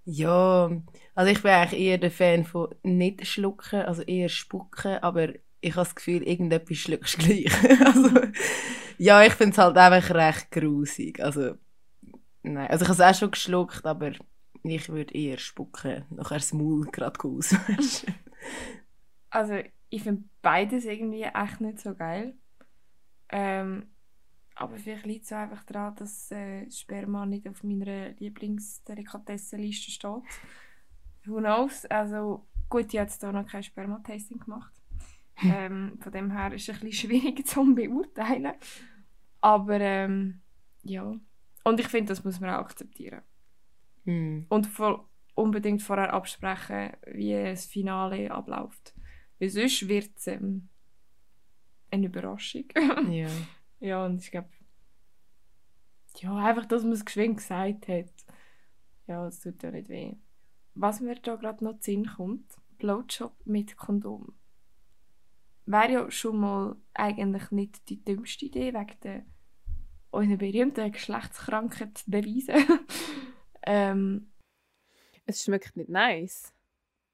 Ja, 0.06 0.72
also 1.14 1.32
ich 1.32 1.42
bin 1.44 1.52
eigentlich 1.52 1.80
eher 1.80 1.98
der 2.00 2.12
Fan 2.12 2.44
von 2.44 2.74
nicht 2.82 3.26
schlucken, 3.28 3.82
also 3.82 4.02
eher 4.02 4.30
spucken, 4.30 4.98
aber 4.98 5.30
ich 5.62 5.76
habe 5.76 5.86
das 5.86 5.96
Gefühl, 5.96 6.24
irgendetwas 6.24 6.78
schluckst 6.78 7.20
gleich. 7.20 7.54
also, 7.86 8.10
ja, 8.98 9.24
ich 9.24 9.34
finde 9.34 9.54
es 9.54 9.58
halt 9.60 9.78
einfach 9.78 10.14
recht 10.16 10.52
grusig. 10.52 11.22
Also, 11.22 11.56
nein, 12.42 12.68
also 12.68 12.84
ich 12.84 12.90
habe 12.90 13.02
es 13.02 13.16
auch 13.16 13.20
schon 13.20 13.32
geschluckt, 13.32 13.86
aber 13.86 14.12
ich 14.64 14.90
würde 14.90 15.14
eher 15.14 15.38
spucken, 15.38 16.06
nachher 16.10 16.38
das 16.38 16.54
Maul 16.54 16.86
gerade 16.92 17.20
auswaschen. 17.24 18.14
Also, 19.30 19.60
ich 19.90 20.04
finde 20.04 20.24
beides 20.42 20.86
irgendwie 20.86 21.24
echt 21.24 21.62
nicht 21.62 21.80
so 21.80 21.96
geil. 21.96 22.36
Ähm, 23.30 23.88
aber 24.56 24.78
vielleicht 24.78 25.06
liegt 25.06 25.26
es 25.26 25.34
auch 25.34 25.38
einfach 25.38 25.64
daran, 25.64 25.96
dass 25.96 26.32
äh, 26.32 26.70
Sperma 26.70 27.26
nicht 27.26 27.48
auf 27.48 27.64
meiner 27.64 28.10
Lieblingsdelikatessenliste 28.12 29.92
steht. 29.92 30.24
Who 31.26 31.38
knows? 31.38 31.86
Also, 31.86 32.46
gut, 32.70 32.94
ich 32.94 33.00
habe 33.00 33.10
jetzt 33.10 33.22
hier 33.22 33.32
noch 33.32 33.48
kein 33.48 33.64
Spermatasting 33.64 34.40
gemacht. 34.40 34.74
ähm, 35.44 35.98
von 36.00 36.12
dem 36.12 36.32
her 36.32 36.54
ist 36.54 36.70
es 36.70 36.76
ein 36.76 36.88
bisschen 36.88 37.10
schwierig 37.10 37.48
zu 37.48 37.74
beurteilen. 37.74 38.54
Aber 39.42 39.80
ähm, 39.80 40.42
ja. 40.84 41.16
Und 41.64 41.80
ich 41.80 41.88
finde, 41.88 42.10
das 42.10 42.24
muss 42.24 42.40
man 42.40 42.52
auch 42.52 42.60
akzeptieren. 42.60 43.22
Hm. 44.06 44.46
Und 44.50 44.68
vor, 44.68 45.10
unbedingt 45.36 45.82
vorher 45.82 46.14
absprechen, 46.14 46.92
wie 47.08 47.34
das 47.34 47.66
Finale 47.66 48.32
abläuft. 48.32 48.94
Weil 49.40 49.50
sonst 49.50 49.88
wird 49.88 50.12
es 50.18 50.28
ähm, 50.28 50.70
eine 51.92 52.08
Überraschung. 52.08 52.66
Ja. 53.10 53.30
ja, 53.80 54.06
und 54.06 54.22
ich 54.22 54.32
glaube, 54.32 54.50
ja, 56.18 56.36
einfach, 56.36 56.66
dass 56.66 56.84
man 56.84 56.94
es 56.94 57.06
geschwind 57.06 57.38
gesagt 57.38 57.88
hat. 57.88 58.14
Ja, 59.08 59.26
das 59.26 59.40
tut 59.40 59.62
ja 59.64 59.72
nicht 59.72 59.90
weh. 59.90 60.16
Was 60.76 61.02
mir 61.02 61.16
da 61.16 61.36
gerade 61.36 61.64
noch 61.64 61.82
Sinn 61.82 62.06
kommt, 62.06 62.56
Blowjob 62.78 63.34
mit 63.46 63.76
Kondom. 63.78 64.34
Wäre 65.66 65.92
ja 65.92 66.12
schon 66.12 66.40
mal 66.40 66.76
eigentlich 66.94 67.52
nicht 67.52 67.90
die 67.90 68.04
dümmste 68.04 68.46
Idee, 68.46 68.74
wegen 68.74 69.00
der 69.04 69.26
unseren 70.12 70.38
berühmten 70.38 70.92
Geschlechtskrankheit 70.92 72.04
beweisen. 72.06 72.80
ähm, 73.66 74.33
Es 75.26 75.44
schmeckt 75.44 75.76
nicht 75.78 75.90
nice. 75.90 76.54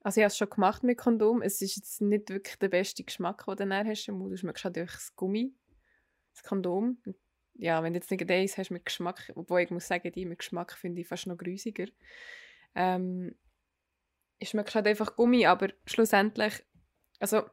Also 0.02 0.22
ich 0.22 0.24
habe 0.24 0.32
es 0.32 0.38
schon 0.38 0.50
gemacht 0.50 0.84
mit 0.84 0.98
Kondom. 0.98 1.42
Es 1.42 1.62
ist 1.62 1.76
jetzt 1.76 2.02
nicht 2.02 2.30
wirklich 2.30 2.58
der 2.58 2.70
beste 2.70 3.04
Geschmack, 3.04 3.46
den 3.46 3.56
du 3.58 3.68
dann 3.68 3.88
hast 3.88 4.08
im 4.08 4.16
Mund. 4.16 4.32
Du 4.32 4.38
schmeckst 4.38 4.64
halt 4.64 4.78
durch 4.78 4.94
das 4.94 5.16
Gummi, 5.16 5.54
das 6.34 6.44
Kondom. 6.44 7.02
Ja, 7.56 7.84
wenn 7.84 7.94
du 7.94 8.00
jetzt 8.00 8.10
nicht 8.10 8.32
eins 8.32 8.58
hast 8.58 8.72
mit 8.72 8.86
Geschmack, 8.86 9.34
obwohl 9.36 9.62
ich 9.62 9.70
muss 9.70 9.88
sagen, 9.88 10.12
die 10.12 10.26
mit 10.26 10.40
Geschmack 10.40 10.74
finde 10.74 11.02
ich 11.02 11.08
fast 11.08 11.28
noch 11.28 11.38
grusiger. 11.38 11.88
Ähm, 12.76 13.36
ich 14.38 14.50
schmecke 14.50 14.74
halt 14.74 14.88
einfach 14.88 15.18
Gummi, 15.18 15.46
aber 15.46 15.68
schlussendlich, 15.86 16.64
also 17.20 17.44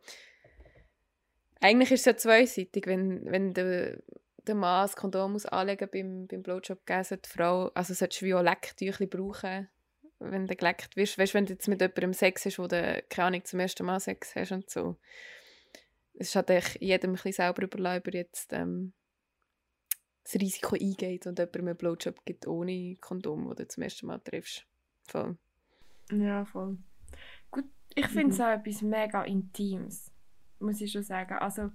eigentlich 1.61 1.91
ist 1.91 2.01
es 2.01 2.07
ja 2.07 2.17
zweiseitig, 2.17 2.87
wenn, 2.87 3.25
wenn 3.25 3.53
der, 3.53 4.01
der 4.47 4.55
Mann 4.55 4.85
das 4.85 4.95
Kondom 4.95 5.33
muss 5.33 5.47
anlegen 5.47 5.89
beim, 5.93 6.29
beim 6.29 6.43
Blowjob 6.45 6.87
geben, 6.87 7.03
sollte 7.03 7.29
die 7.29 7.37
Frau, 7.37 7.69
also 7.75 8.05
auch 8.05 8.43
Lecktücher 8.43 9.07
brauchen, 9.07 9.69
wenn 10.19 10.47
du 10.47 10.57
geleckt 10.57 10.97
wirst. 10.97 11.19
Weißt 11.19 11.35
du, 11.35 11.39
wenn 11.39 11.47
du 11.47 11.53
jetzt 11.55 11.69
mit 11.69 11.81
jemandem 11.81 12.13
Sex 12.13 12.45
hast, 12.47 12.59
wo 12.59 12.67
du, 12.67 13.03
keine 13.09 13.27
Ahnung, 13.27 13.45
zum 13.45 13.61
ersten 13.61 13.85
Mal 13.87 14.01
Sex 14.01 14.35
hast 14.35 14.53
und 14.53 14.71
so. 14.71 14.97
Es 16.15 16.29
ist 16.29 16.37
halt 16.37 16.49
jedem 16.81 17.11
ein 17.11 17.15
bisschen 17.15 17.33
selber 17.33 17.63
überlassen, 17.63 17.99
ob 17.99 18.07
er 18.09 18.15
jetzt 18.15 18.53
ähm, 18.53 18.93
das 20.25 20.35
Risiko 20.35 20.75
eingeht 20.75 21.27
und 21.27 21.39
jemandem 21.39 21.69
einen 21.69 21.77
Blowjob 21.77 22.25
gibt 22.25 22.47
ohne 22.47 22.97
Kondom, 23.01 23.47
wo 23.47 23.55
du 23.55 23.69
zum 23.69 23.83
ersten 23.83 24.07
Mal 24.07 24.19
triffst. 24.21 24.67
Voll. 25.07 25.37
Ja, 26.11 26.45
voll. 26.45 26.79
Gut, 27.51 27.65
Ich 27.95 28.07
finde 28.09 28.33
es 28.33 28.39
Mhm. 28.39 28.45
auch 28.45 28.51
etwas 28.51 28.83
mega 28.83 29.23
Intimes, 29.25 30.11
muss 30.59 30.81
ich 30.81 30.91
schon 30.93 31.03
sagen. 31.03 31.35
Also, 31.35 31.71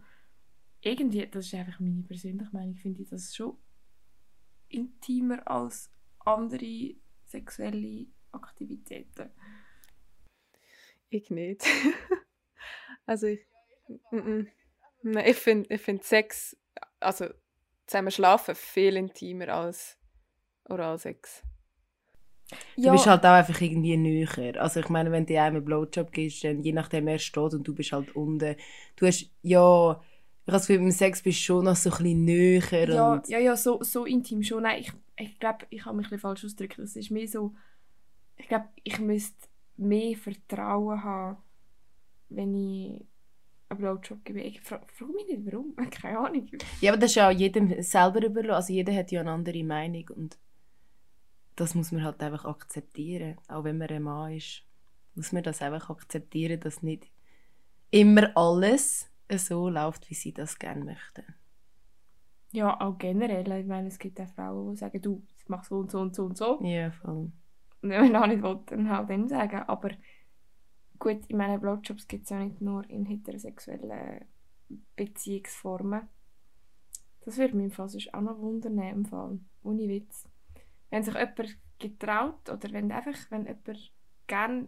irgendwie, 0.81 1.27
das 1.27 1.45
ist 1.45 1.53
einfach 1.53 1.79
meine 1.79 2.01
persönliche 2.03 2.49
Meinung, 2.51 2.75
finde 2.75 3.03
ich 3.03 3.09
das 3.09 3.35
schon 3.35 3.57
intimer 4.69 5.45
als 5.49 5.91
andere 6.19 6.95
sexuelle 7.25 8.07
Aktivitäten. 8.31 9.29
Ich 11.09 11.29
nicht. 11.29 11.65
also 13.05 13.27
ich. 13.27 13.45
Mm 14.11 14.17
-mm. 14.17 14.47
Nein, 15.03 15.25
ich 15.27 15.37
finde 15.37 15.73
ich 15.73 15.81
find 15.81 16.03
Sex, 16.03 16.55
also 16.99 17.25
zusammen 17.87 18.11
schlafen, 18.11 18.55
viel 18.55 18.95
intimer 18.95 19.49
als 19.49 19.97
Oralsex. 20.69 21.43
Du 22.75 22.91
bist 22.91 23.07
halt 23.07 23.25
auch 23.25 23.31
einfach 23.31 23.59
irgendwie 23.61 23.95
näher. 23.97 24.61
Also 24.61 24.81
ich 24.81 24.89
meine, 24.89 25.11
wenn 25.11 25.25
du 25.25 25.39
einem 25.39 25.57
einen 25.57 25.65
Blowjob 25.65 26.11
gibst, 26.11 26.43
dann 26.43 26.63
je 26.63 26.73
nachdem 26.73 27.07
er 27.07 27.19
steht 27.19 27.53
und 27.53 27.67
du 27.67 27.73
bist 27.73 27.91
halt 27.91 28.15
unten. 28.15 28.55
Du 28.95 29.05
hast, 29.07 29.29
ja, 29.41 29.91
ich 29.91 30.47
habe 30.47 30.57
das 30.57 30.67
Gefühl, 30.67 30.79
beim 30.79 30.91
Sex 30.91 31.21
bist 31.21 31.39
du 31.39 31.43
schon 31.43 31.65
noch 31.65 31.75
so 31.75 31.89
ein 31.91 31.97
bisschen 31.97 32.25
näher. 32.25 32.89
Ja, 32.89 33.13
und, 33.13 33.27
ja, 33.29 33.39
ja, 33.39 33.55
so, 33.55 33.81
so 33.83 34.05
intim 34.05 34.43
schon. 34.43 34.63
Nein, 34.63 34.81
ich, 34.81 34.91
ich 35.17 35.39
glaube, 35.39 35.65
ich 35.69 35.85
habe 35.85 35.95
mich 35.95 36.07
ein 36.07 36.09
bisschen 36.09 36.19
falsch 36.19 36.43
ausgedrückt. 36.43 36.79
Das 36.79 36.95
ist 36.95 37.11
mehr 37.11 37.27
so, 37.27 37.53
ich 38.41 38.47
glaube, 38.47 38.69
ich 38.83 38.99
müsste 38.99 39.47
mehr 39.77 40.17
Vertrauen 40.17 41.03
haben, 41.03 41.37
wenn 42.29 42.55
ich 42.55 43.05
einen 43.69 43.79
Blowjob 43.79 44.25
gebe. 44.25 44.41
Ich 44.41 44.61
frage 44.61 44.85
frag 44.93 45.09
mich 45.09 45.27
nicht, 45.27 45.45
warum. 45.45 45.75
Keine 45.91 46.19
Ahnung. 46.19 46.49
ja, 46.81 46.91
aber 46.91 46.99
das 46.99 47.11
ist 47.11 47.15
ja 47.15 47.29
auch 47.29 47.33
jedem 47.33 47.81
selber 47.81 48.25
überlassen. 48.25 48.55
Also 48.55 48.73
jeder 48.73 48.93
hat 48.93 49.11
ja 49.11 49.21
eine 49.21 49.31
andere 49.31 49.63
Meinung 49.63 50.09
und 50.15 50.37
das 51.55 51.75
muss 51.75 51.91
man 51.91 52.03
halt 52.03 52.21
einfach 52.21 52.45
akzeptieren. 52.45 53.37
Auch 53.47 53.63
wenn 53.63 53.77
man 53.77 53.89
ein 53.89 54.03
Mann 54.03 54.33
ist, 54.33 54.63
muss 55.15 55.31
man 55.31 55.43
das 55.43 55.61
einfach 55.61 55.89
akzeptieren, 55.89 56.59
dass 56.59 56.81
nicht 56.81 57.11
immer 57.91 58.35
alles 58.35 59.09
so 59.29 59.69
läuft, 59.69 60.09
wie 60.09 60.15
sie 60.15 60.33
das 60.33 60.57
gerne 60.57 60.83
möchten. 60.83 61.23
Ja, 62.53 62.81
auch 62.81 62.97
generell. 62.97 63.49
Ich 63.59 63.67
meine, 63.67 63.87
es 63.87 63.99
gibt 63.99 64.19
auch 64.19 64.27
Frauen, 64.27 64.71
die 64.71 64.77
sagen, 64.77 65.01
du, 65.01 65.23
ich 65.37 65.47
mache 65.47 65.67
so 65.67 65.77
und 65.77 65.91
so 65.91 65.99
und 65.99 66.15
so 66.15 66.25
und 66.25 66.37
so. 66.37 66.59
Ja, 66.63 66.91
voll. 66.91 67.31
Wenn 67.89 68.11
man 68.11 68.23
auch 68.23 68.27
nicht 68.27 68.43
will, 68.43 68.59
dann 68.67 68.89
halt 68.89 69.09
dann 69.09 69.27
sagen. 69.27 69.63
Aber 69.67 69.89
gut, 70.99 71.25
in 71.27 71.37
meinen 71.37 71.59
Blowjobs 71.59 72.07
gibt 72.07 72.25
es 72.25 72.29
ja 72.29 72.39
nicht 72.39 72.61
nur 72.61 72.87
in 72.89 73.05
heterosexuellen 73.05 74.25
Beziehungsformen. 74.95 76.07
Das 77.21 77.37
würde 77.37 77.55
mich 77.55 77.65
im 77.65 77.71
Fall 77.71 77.89
auch 78.13 78.21
noch 78.21 78.39
wundern, 78.39 78.79
im 78.79 79.05
Fall. 79.05 79.39
Ohne 79.63 79.87
Witz. 79.87 80.27
Wenn 80.89 81.03
sich 81.03 81.13
jemand 81.13 81.57
getraut 81.79 82.49
oder 82.49 82.71
wenn 82.71 82.91
einfach, 82.91 83.17
wenn 83.29 83.45
jemand 83.45 83.93
gerne 84.27 84.67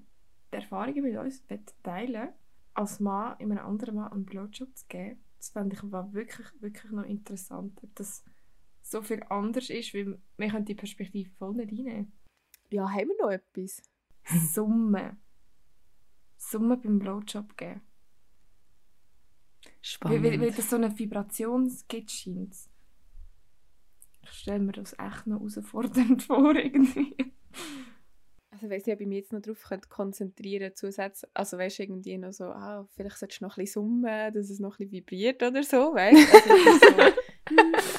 die 0.51 0.58
Erfahrungen 0.58 1.03
mit 1.03 1.17
uns 1.17 1.43
teilen 1.84 2.29
als 2.75 3.00
Mann 3.00 3.36
in 3.39 3.51
einem 3.51 3.65
anderen 3.65 3.96
Mann 3.96 4.12
einen 4.12 4.25
Blowjob 4.25 4.75
zu 4.75 4.86
geben, 4.88 5.24
das 5.38 5.50
fände 5.50 5.75
ich 5.75 5.84
aber 5.84 6.12
wirklich, 6.13 6.48
wirklich 6.62 6.91
noch 6.91 7.03
interessant. 7.03 7.77
Ob 7.84 7.96
das 7.96 8.24
so 8.82 9.01
viel 9.01 9.24
anders 9.29 9.70
ist, 9.70 9.93
weil 9.93 10.17
wir 10.38 10.60
die 10.62 10.75
Perspektive 10.75 11.29
voll 11.32 11.53
nicht 11.53 11.72
reinnehmen. 11.72 12.12
Ja, 12.73 12.89
haben 12.89 13.09
wir 13.09 13.17
noch 13.23 13.29
etwas? 13.29 13.83
Summe. 14.51 15.15
Summe 16.37 16.75
beim 16.77 16.97
Blowjob 16.97 17.55
geben. 17.55 17.81
Spannend. 19.79 20.23
Weil, 20.23 20.41
weil, 20.41 20.51
das 20.51 20.71
so 20.71 20.77
eine 20.77 20.97
Vibration 20.97 21.71
gibt, 21.87 22.09
scheint 22.09 22.55
Ich 24.23 24.29
stelle 24.31 24.59
mir 24.59 24.71
das 24.71 24.93
echt 24.93 25.27
noch 25.27 25.37
herausfordernd 25.37 26.23
vor, 26.27 26.55
irgendwie. 26.55 27.15
Also 28.49 28.69
weiss 28.71 28.87
ich, 28.87 28.93
ob 28.93 29.01
ich 29.01 29.07
mich 29.07 29.17
jetzt 29.17 29.33
noch 29.33 29.41
darauf 29.41 29.62
könnte 29.62 29.89
konzentrieren 29.89 30.71
zusätzlich. 30.73 31.29
Also 31.36 31.59
weißt 31.59 31.77
du, 31.77 31.83
irgendwie 31.83 32.17
noch 32.17 32.33
so, 32.33 32.45
ah, 32.45 32.88
vielleicht 32.95 33.19
solltest 33.19 33.41
du 33.41 33.45
noch 33.45 33.57
ein 33.57 33.62
bisschen 33.62 33.83
summen, 33.83 34.33
dass 34.33 34.49
es 34.49 34.59
noch 34.59 34.79
ein 34.79 34.89
bisschen 34.89 34.93
vibriert 34.93 35.43
oder 35.43 35.62
so, 35.62 35.93
weißt? 35.93 36.33
Also, 36.33 36.79
so. 36.79 37.93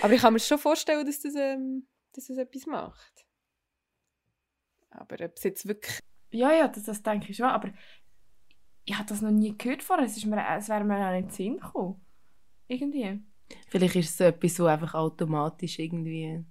Aber 0.02 0.12
ich 0.12 0.20
kann 0.20 0.32
mir 0.32 0.38
schon 0.38 0.58
vorstellen, 0.58 1.04
dass 1.04 1.18
das, 1.18 1.34
ähm, 1.34 1.88
dass 2.12 2.26
das 2.26 2.36
etwas 2.36 2.66
macht. 2.66 3.23
Aber 4.94 5.16
ob 5.24 5.32
es 5.36 5.42
jetzt 5.44 5.66
wirklich... 5.68 5.98
Ja, 6.30 6.52
ja, 6.52 6.68
das, 6.68 6.84
das 6.84 7.02
denke 7.02 7.30
ich 7.30 7.36
schon, 7.36 7.46
aber 7.46 7.70
ich 8.84 8.94
habe 8.96 9.08
das 9.08 9.22
noch 9.22 9.30
nie 9.30 9.56
gehört 9.56 9.82
vorher. 9.82 10.04
Es, 10.06 10.16
ist 10.16 10.26
mir, 10.26 10.42
es 10.56 10.68
wäre 10.68 10.84
mir 10.84 10.96
auch 11.06 11.10
nicht 11.12 11.20
in 11.22 11.28
den 11.28 11.34
Sinn 11.34 11.56
gekommen. 11.58 12.00
Irgendwie. 12.68 13.20
Vielleicht 13.68 13.96
ist 13.96 14.10
es 14.10 14.16
so 14.16 14.24
etwas, 14.24 14.54
so 14.54 14.66
einfach 14.66 14.94
automatisch 14.94 15.78
irgendwie, 15.78 16.44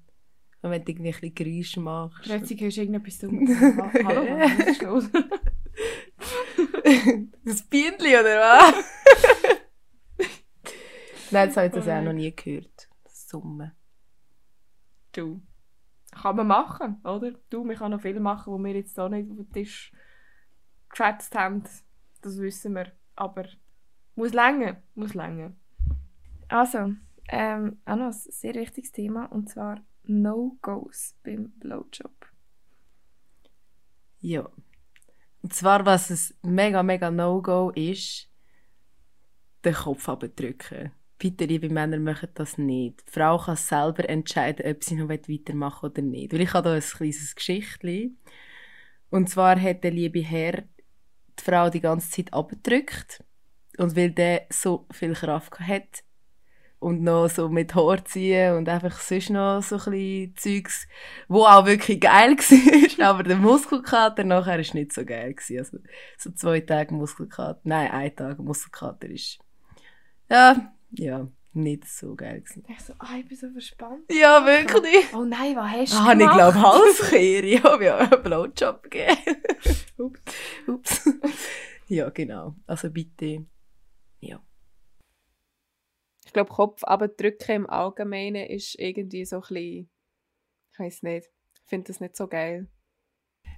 wenn 0.61 0.83
du 0.83 0.91
irgendwie 0.91 1.13
ein 1.13 1.19
bisschen 1.19 1.35
Geräusche 1.35 1.79
machst. 1.79 2.23
Plötzlich 2.23 2.61
hörst 2.61 2.77
du 2.77 2.81
irgendetwas 2.81 3.19
so. 3.19 3.27
Ha- 3.29 3.91
Hallo, 4.03 4.39
was 4.39 4.67
ist 4.67 4.81
los? 4.81 5.09
das 7.45 7.63
Bienenli, 7.63 8.15
oder 8.15 8.39
was? 8.39 8.75
Nein, 11.31 11.47
das 11.47 11.57
habe 11.57 11.67
ich 11.67 11.73
das 11.73 11.87
auch 11.87 12.01
noch 12.01 12.13
nie 12.13 12.35
gehört. 12.35 12.89
Das 13.03 13.27
Summen. 13.27 13.71
Du. 15.13 15.41
Kann 16.23 16.37
man 16.37 16.47
machen, 16.47 17.01
oder? 17.03 17.33
Du, 17.49 17.65
man 17.65 17.75
kann 17.75 17.91
noch 17.91 17.99
viel 17.99 18.17
machen, 18.17 18.53
wo 18.53 18.57
wir 18.57 18.73
jetzt 18.73 18.97
da 18.97 19.09
nicht 19.09 19.29
auf 19.29 19.35
den 19.35 19.51
Tisch 19.51 19.91
geschätzt 20.87 21.35
haben. 21.35 21.65
Das 22.21 22.37
wissen 22.37 22.75
wir. 22.75 22.93
Aber 23.17 23.43
muss 24.15 24.31
länger, 24.31 24.81
muss 24.95 25.15
länger. 25.15 25.51
Also, 26.47 26.93
ähm, 27.27 27.81
auch 27.83 27.97
noch 27.97 28.05
ein 28.05 28.13
sehr 28.13 28.53
wichtiges 28.53 28.93
Thema 28.93 29.25
und 29.25 29.49
zwar 29.49 29.81
No-Gos 30.03 31.17
beim 31.23 31.51
Blowjob. 31.59 32.25
Ja. 34.21 34.49
Und 35.41 35.53
zwar, 35.53 35.85
was 35.85 36.09
ein 36.09 36.53
mega, 36.55 36.83
mega 36.83 37.11
No-Go 37.11 37.71
ist, 37.71 38.31
den 39.65 39.73
Kopf 39.73 40.07
abdrücken. 40.07 40.93
Bitte, 41.17 41.45
liebe 41.45 41.69
Männer, 41.69 41.99
machen 41.99 42.29
das 42.33 42.57
nicht. 42.57 43.03
Die 43.07 43.11
Frau 43.11 43.37
kann 43.37 43.55
selber 43.55 44.09
entscheiden, 44.09 44.65
ob 44.69 44.83
sie 44.83 44.95
noch 44.95 45.09
weitermachen 45.09 45.83
will 45.83 45.89
oder 45.91 46.01
nicht. 46.01 46.33
Weil 46.33 46.41
ich 46.41 46.53
habe 46.53 46.69
hier 46.69 46.77
ein 46.77 46.97
kleines 46.97 47.35
Geschichtchen. 47.35 48.17
Und 49.09 49.29
zwar 49.29 49.59
hat 49.61 49.83
der 49.83 49.91
liebe 49.91 50.19
Herr 50.21 50.63
die 51.39 51.43
Frau 51.43 51.69
die 51.69 51.81
ganze 51.81 52.09
Zeit 52.09 52.33
abgedrückt. 52.33 53.23
Und 53.77 53.95
weil 53.95 54.11
der 54.11 54.47
so 54.49 54.85
viel 54.91 55.13
Kraft 55.13 55.59
hat 55.59 56.03
und 56.83 57.01
noch 57.01 57.29
so 57.29 57.47
mit 57.49 57.73
Haar 57.73 58.03
ziehen 58.05 58.55
und 58.55 58.67
einfach 58.67 58.99
sonst 58.99 59.29
noch 59.29 59.63
so 59.63 59.77
ein 59.89 60.33
Zeugs, 60.35 60.87
wo 61.27 61.45
auch 61.45 61.65
wirklich 61.65 62.01
geil 62.01 62.31
war. 62.37 63.09
Aber 63.09 63.23
der 63.23 63.37
Muskelkater 63.37 64.23
nachher 64.23 64.59
ist 64.59 64.73
nicht 64.73 64.91
so 64.91 65.05
geil 65.05 65.33
gewesen. 65.33 65.59
Also 65.59 65.77
so 66.17 66.31
zwei 66.31 66.59
Tage 66.59 66.93
Muskelkater, 66.93 67.61
nein, 67.63 67.89
ein 67.89 68.15
Tag 68.15 68.39
Muskelkater 68.39 69.09
ist 69.09 69.39
ja, 70.29 70.72
ja, 70.95 71.27
nicht 71.53 71.85
so 71.85 72.15
geil 72.15 72.41
gewesen. 72.41 72.63
Ich 72.67 72.79
so, 72.81 72.93
ah, 72.99 73.15
ich 73.19 73.27
bin 73.27 73.37
so 73.37 73.49
verspannt. 73.51 74.11
Ja, 74.11 74.45
wirklich. 74.45 75.13
Oh 75.13 75.23
nein, 75.23 75.55
was 75.55 75.71
hast 75.71 75.93
du 75.93 75.97
Ah, 75.97 76.13
ich 76.13 76.19
gemacht? 76.19 76.35
glaube 76.37 76.61
Halskehre. 76.61 77.45
Ich 77.45 77.63
habe 77.63 77.85
ja 77.85 77.97
einen 77.97 78.23
Blowjob 78.23 78.83
gegeben. 78.83 79.41
Ups. 79.97 80.21
Ups. 80.67 81.09
Ja, 81.87 82.09
genau. 82.09 82.55
Also 82.65 82.89
bitte. 82.89 83.45
Ja. 84.19 84.41
Ich 86.25 86.33
glaube, 86.33 86.49
Kopf 86.49 86.83
abdrücken 86.83 87.51
im 87.55 87.69
Allgemeinen 87.69 88.47
ist 88.47 88.75
irgendwie 88.79 89.25
so 89.25 89.35
ein 89.37 89.41
bisschen... 89.41 89.89
Ich 90.73 90.79
weiß 90.79 91.03
nicht. 91.03 91.27
Ich 91.55 91.69
finde 91.69 91.87
das 91.87 91.99
nicht 91.99 92.15
so 92.17 92.27
geil. 92.27 92.67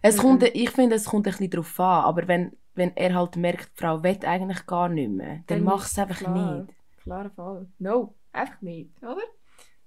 Es 0.01 0.17
Mhm. 0.17 0.21
kommt, 0.21 0.43
ich 0.43 0.69
finde, 0.71 0.95
es 0.97 1.05
kommt 1.05 1.27
ein 1.27 1.31
bisschen 1.31 1.49
drauf 1.49 1.79
an. 1.79 2.03
Aber 2.03 2.27
wenn, 2.27 2.57
wenn 2.73 2.95
er 2.97 3.15
halt 3.15 3.37
merkt, 3.37 3.71
die 3.77 3.81
Frau 3.81 4.03
will 4.03 4.19
eigentlich 4.25 4.65
gar 4.65 4.89
nicht 4.89 5.09
mehr, 5.11 5.43
dann, 5.47 5.59
Dann 5.59 5.63
mach 5.63 5.85
ist 5.85 5.91
es 5.93 5.99
einfach 5.99 6.17
klar. 6.17 6.59
nicht. 6.63 6.74
Klarer 7.05 7.29
Fall. 7.29 7.67
No, 7.77 8.15
einfach 8.31 8.61
nicht, 8.61 8.97
oder? 9.03 9.21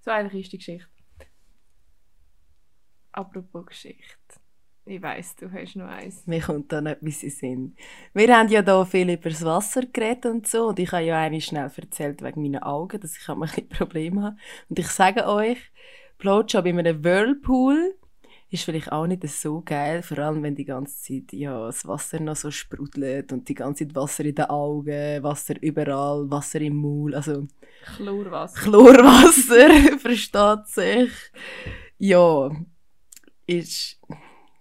So 0.00 0.12
einfach 0.12 0.32
ist 0.34 0.52
die 0.52 0.58
Geschichte. 0.58 0.88
Apropos 3.10 3.66
Geschichte. 3.66 4.40
Ich 4.84 5.02
weiss, 5.02 5.34
du 5.34 5.50
hast 5.52 5.74
noch 5.74 5.88
eins. 5.88 6.26
Mir 6.28 6.40
kommt 6.40 6.72
da 6.72 6.80
nicht, 6.80 6.98
wie 7.00 7.10
sie 7.10 7.28
sind. 7.28 7.76
Wir 8.14 8.34
haben 8.34 8.48
ja 8.48 8.62
da 8.62 8.84
viel 8.84 9.10
über 9.10 9.28
das 9.28 9.44
Wasser 9.44 9.82
geredet 9.82 10.26
und 10.26 10.46
so. 10.46 10.68
Und 10.68 10.78
ich 10.78 10.92
habe 10.92 11.02
ja 11.02 11.18
eine 11.20 11.40
schnell 11.40 11.70
erzählt 11.76 12.22
wegen 12.22 12.40
meinen 12.40 12.62
Augen, 12.62 13.00
dass 13.00 13.16
ich 13.18 13.28
ein 13.28 13.40
bisschen 13.40 13.68
Probleme 13.68 14.22
habe. 14.22 14.36
Und 14.68 14.78
ich 14.78 14.88
sage 14.88 15.26
euch, 15.26 15.58
Blowjob 16.18 16.66
in 16.66 16.78
einem 16.78 17.04
Whirlpool 17.04 17.98
ist 18.50 18.64
vielleicht 18.64 18.92
auch 18.92 19.06
nicht 19.06 19.26
so 19.28 19.60
geil. 19.60 20.02
Vor 20.02 20.18
allem, 20.18 20.42
wenn 20.42 20.54
die 20.54 20.64
ganze 20.64 20.96
Zeit 21.02 21.32
ja, 21.32 21.66
das 21.66 21.86
Wasser 21.86 22.20
noch 22.20 22.36
so 22.36 22.50
sprudelt 22.50 23.32
und 23.32 23.48
die 23.48 23.54
ganze 23.54 23.86
Zeit 23.86 23.94
Wasser 23.94 24.24
in 24.24 24.34
den 24.34 24.46
Augen, 24.46 25.22
Wasser 25.22 25.54
überall, 25.60 26.30
Wasser 26.30 26.60
im 26.60 26.76
Maul. 26.76 27.14
Also 27.14 27.46
Chlorwasser. 27.96 28.60
Chlorwasser, 28.60 29.98
versteht 29.98 30.66
sich. 30.66 31.10
Ja, 31.98 32.50
ist, 33.46 34.00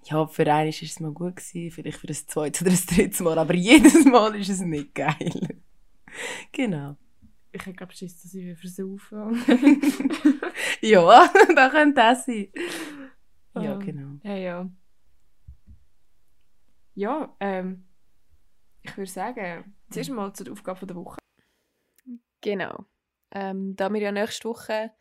ja, 0.06 0.28
für 0.28 0.54
einen 0.54 0.70
ist 0.70 0.82
es 0.84 1.00
mal 1.00 1.12
gut 1.12 1.38
gewesen, 1.38 1.72
vielleicht 1.72 2.00
für 2.00 2.08
das 2.08 2.26
zweite 2.26 2.64
oder 2.64 2.72
das 2.72 2.86
dritte 2.86 3.24
Mal, 3.24 3.38
aber 3.38 3.54
jedes 3.54 4.06
Mal 4.06 4.36
ist 4.36 4.50
es 4.50 4.62
nicht 4.62 4.96
geil. 4.96 5.58
genau. 6.52 6.98
Ich 7.52 7.62
habe 7.62 7.74
glaube 7.74 7.94
Schiss, 7.94 8.22
dass 8.22 8.34
ich 8.34 8.44
wieder 8.44 8.56
versaufen. 8.56 9.44
Ja, 10.82 11.32
da 11.56 11.70
könnte 11.70 11.96
das 11.96 12.26
sein. 12.26 12.48
Ja, 13.64 13.74
Ähm, 13.74 13.80
genau. 13.80 14.20
Ja, 14.24 14.36
ja. 14.36 14.72
Ja, 16.96 17.36
ähm, 17.40 17.88
Ich 18.82 18.98
würde 18.98 19.12
sagen, 19.12 19.76
zuerst 19.90 20.10
mal 20.10 20.34
zur 20.34 20.52
Aufgabe 20.52 20.86
der 20.86 20.96
Woche. 20.96 21.18
Genau. 22.42 22.86
Ähm, 23.32 23.76
da 23.76 23.92
wir 23.92 24.02
ja 24.02 24.12
nächste 24.12 24.48
Woche, 24.50 24.92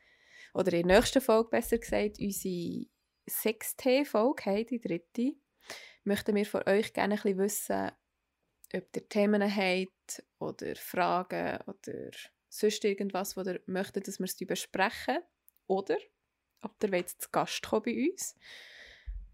oder 0.53 0.73
in 0.73 0.89
der 0.89 0.99
nächsten 0.99 1.21
Folge 1.21 1.51
besser 1.51 1.79
gesagt, 1.79 2.19
unsere 2.19 2.87
sechste 3.27 4.05
Folge 4.05 4.45
haben, 4.47 4.67
die 4.67 4.81
dritte, 4.81 5.37
möchten 6.05 6.35
wir 6.35 6.47
von 6.47 6.63
euch 6.67 6.93
gerne 6.93 7.15
ein 7.15 7.21
bisschen 7.21 7.39
wissen, 7.39 7.91
ob 8.75 8.97
ihr 8.97 9.09
Themen 9.09 9.43
habt 9.43 10.25
oder 10.39 10.75
Fragen 10.77 11.59
oder 11.67 12.11
sonst 12.49 12.85
irgendwas, 12.85 13.37
wo 13.37 13.43
ihr 13.43 13.61
möchtet, 13.67 14.09
dass 14.09 14.19
wir 14.19 14.25
es 14.25 14.37
besprechen 14.37 15.19
oder 15.67 15.97
ob 16.63 16.83
ihr 16.83 16.93
wollt, 16.93 17.09
zu 17.11 17.29
Gast 17.31 17.63
kommen 17.63 17.83
bei 17.85 18.11
uns. 18.11 18.37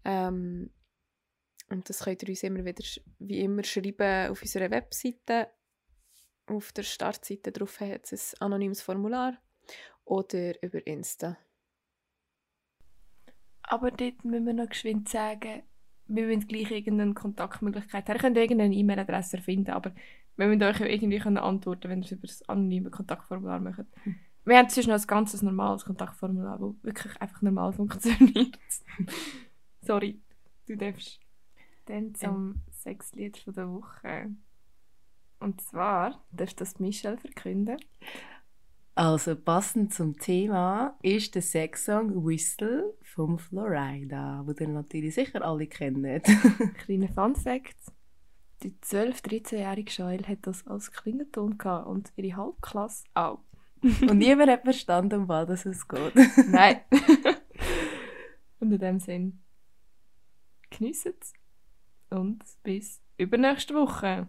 Ähm, 0.05 0.69
und 1.69 1.89
das 1.89 2.03
könnt 2.03 2.23
ihr 2.23 2.29
uns 2.29 2.43
immer 2.43 2.65
wieder, 2.65 2.83
wie 3.19 3.41
immer, 3.41 3.63
schreiben 3.63 4.31
auf 4.31 4.41
unserer 4.41 4.69
Webseite. 4.69 5.49
Auf 6.45 6.71
der 6.73 6.83
Startseite 6.83 7.51
drauf 7.51 7.79
hat 7.79 8.11
es 8.11 8.33
ein 8.35 8.41
anonymes 8.41 8.81
Formular 8.81 9.37
oder 10.05 10.61
über 10.61 10.85
Insta. 10.85 11.37
Aber 13.63 13.91
dort 13.91 14.25
müssen 14.25 14.45
wir 14.45 14.53
noch 14.53 14.69
geschwind 14.69 15.07
sagen, 15.07 15.63
wir 16.07 16.25
müssen 16.27 16.47
gleich 16.47 16.69
irgendeine 16.69 17.13
Kontaktmöglichkeit 17.13 18.07
haben. 18.07 18.15
Ihr 18.17 18.21
könnt 18.21 18.37
irgendeine 18.37 18.75
E-Mail-Adresse 18.75 19.37
erfinden, 19.37 19.71
aber 19.71 19.95
wir 20.35 20.47
müssen 20.47 20.63
euch 20.63 20.81
irgendwie 20.81 21.19
antworten 21.19 21.89
wenn 21.89 22.01
ihr 22.01 22.05
es 22.05 22.11
über 22.11 22.27
das 22.27 22.47
anonyme 22.49 22.89
Kontaktformular 22.89 23.59
macht. 23.59 23.85
Hm. 24.03 24.15
Wir 24.45 24.57
haben 24.57 24.69
zwischen 24.69 24.89
noch 24.89 24.99
ein 24.99 25.07
ganz 25.07 25.41
normales 25.41 25.85
Kontaktformular, 25.85 26.59
das 26.59 26.83
wirklich 26.83 27.21
einfach 27.21 27.41
normal 27.41 27.71
funktioniert. 27.73 28.57
Sorry, 29.81 30.19
du 30.67 30.75
darfst. 30.75 31.19
Dann 31.85 32.13
zum 32.15 32.55
ja. 32.55 32.73
Sexlied 32.73 33.37
von 33.37 33.53
der 33.53 33.69
Woche. 33.69 34.31
Und 35.39 35.61
zwar 35.61 36.23
darf 36.31 36.53
das 36.53 36.79
Michelle 36.79 37.17
verkünden. 37.17 37.77
Also 38.95 39.35
passend 39.35 39.93
zum 39.93 40.17
Thema 40.19 40.95
ist 41.01 41.33
der 41.33 41.41
Sexsong 41.41 42.25
Whistle 42.25 42.93
von 43.01 43.39
Florida, 43.39 44.43
wo 44.45 44.51
ihr 44.51 44.67
natürlich 44.67 45.15
sicher 45.15 45.43
alle 45.43 45.67
kennt. 45.67 46.23
Kleiner 46.77 47.09
Fun 47.09 47.35
Fact: 47.35 47.75
Die 48.61 48.71
12-, 48.71 49.23
13-jährige 49.23 49.91
Shail 49.91 50.27
hat 50.27 50.39
das 50.43 50.67
als 50.67 50.91
Klingelton 50.91 51.57
gehabt 51.57 51.87
und 51.87 52.13
ihre 52.15 52.37
Halbklasse 52.37 53.03
auch. 53.15 53.39
und 54.09 54.17
niemand 54.17 54.49
hat 54.49 54.63
verstanden, 54.63 55.21
um 55.21 55.27
was 55.27 55.65
es 55.65 55.87
geht. 55.87 56.15
Nein. 56.47 56.81
und 58.59 58.71
in 58.71 58.79
dem 58.79 58.99
Sinn, 58.99 59.43
geniessen 60.69 61.13
es 61.19 61.33
und 62.09 62.43
bis 62.63 63.01
übernächste 63.17 63.73
Woche. 63.75 64.27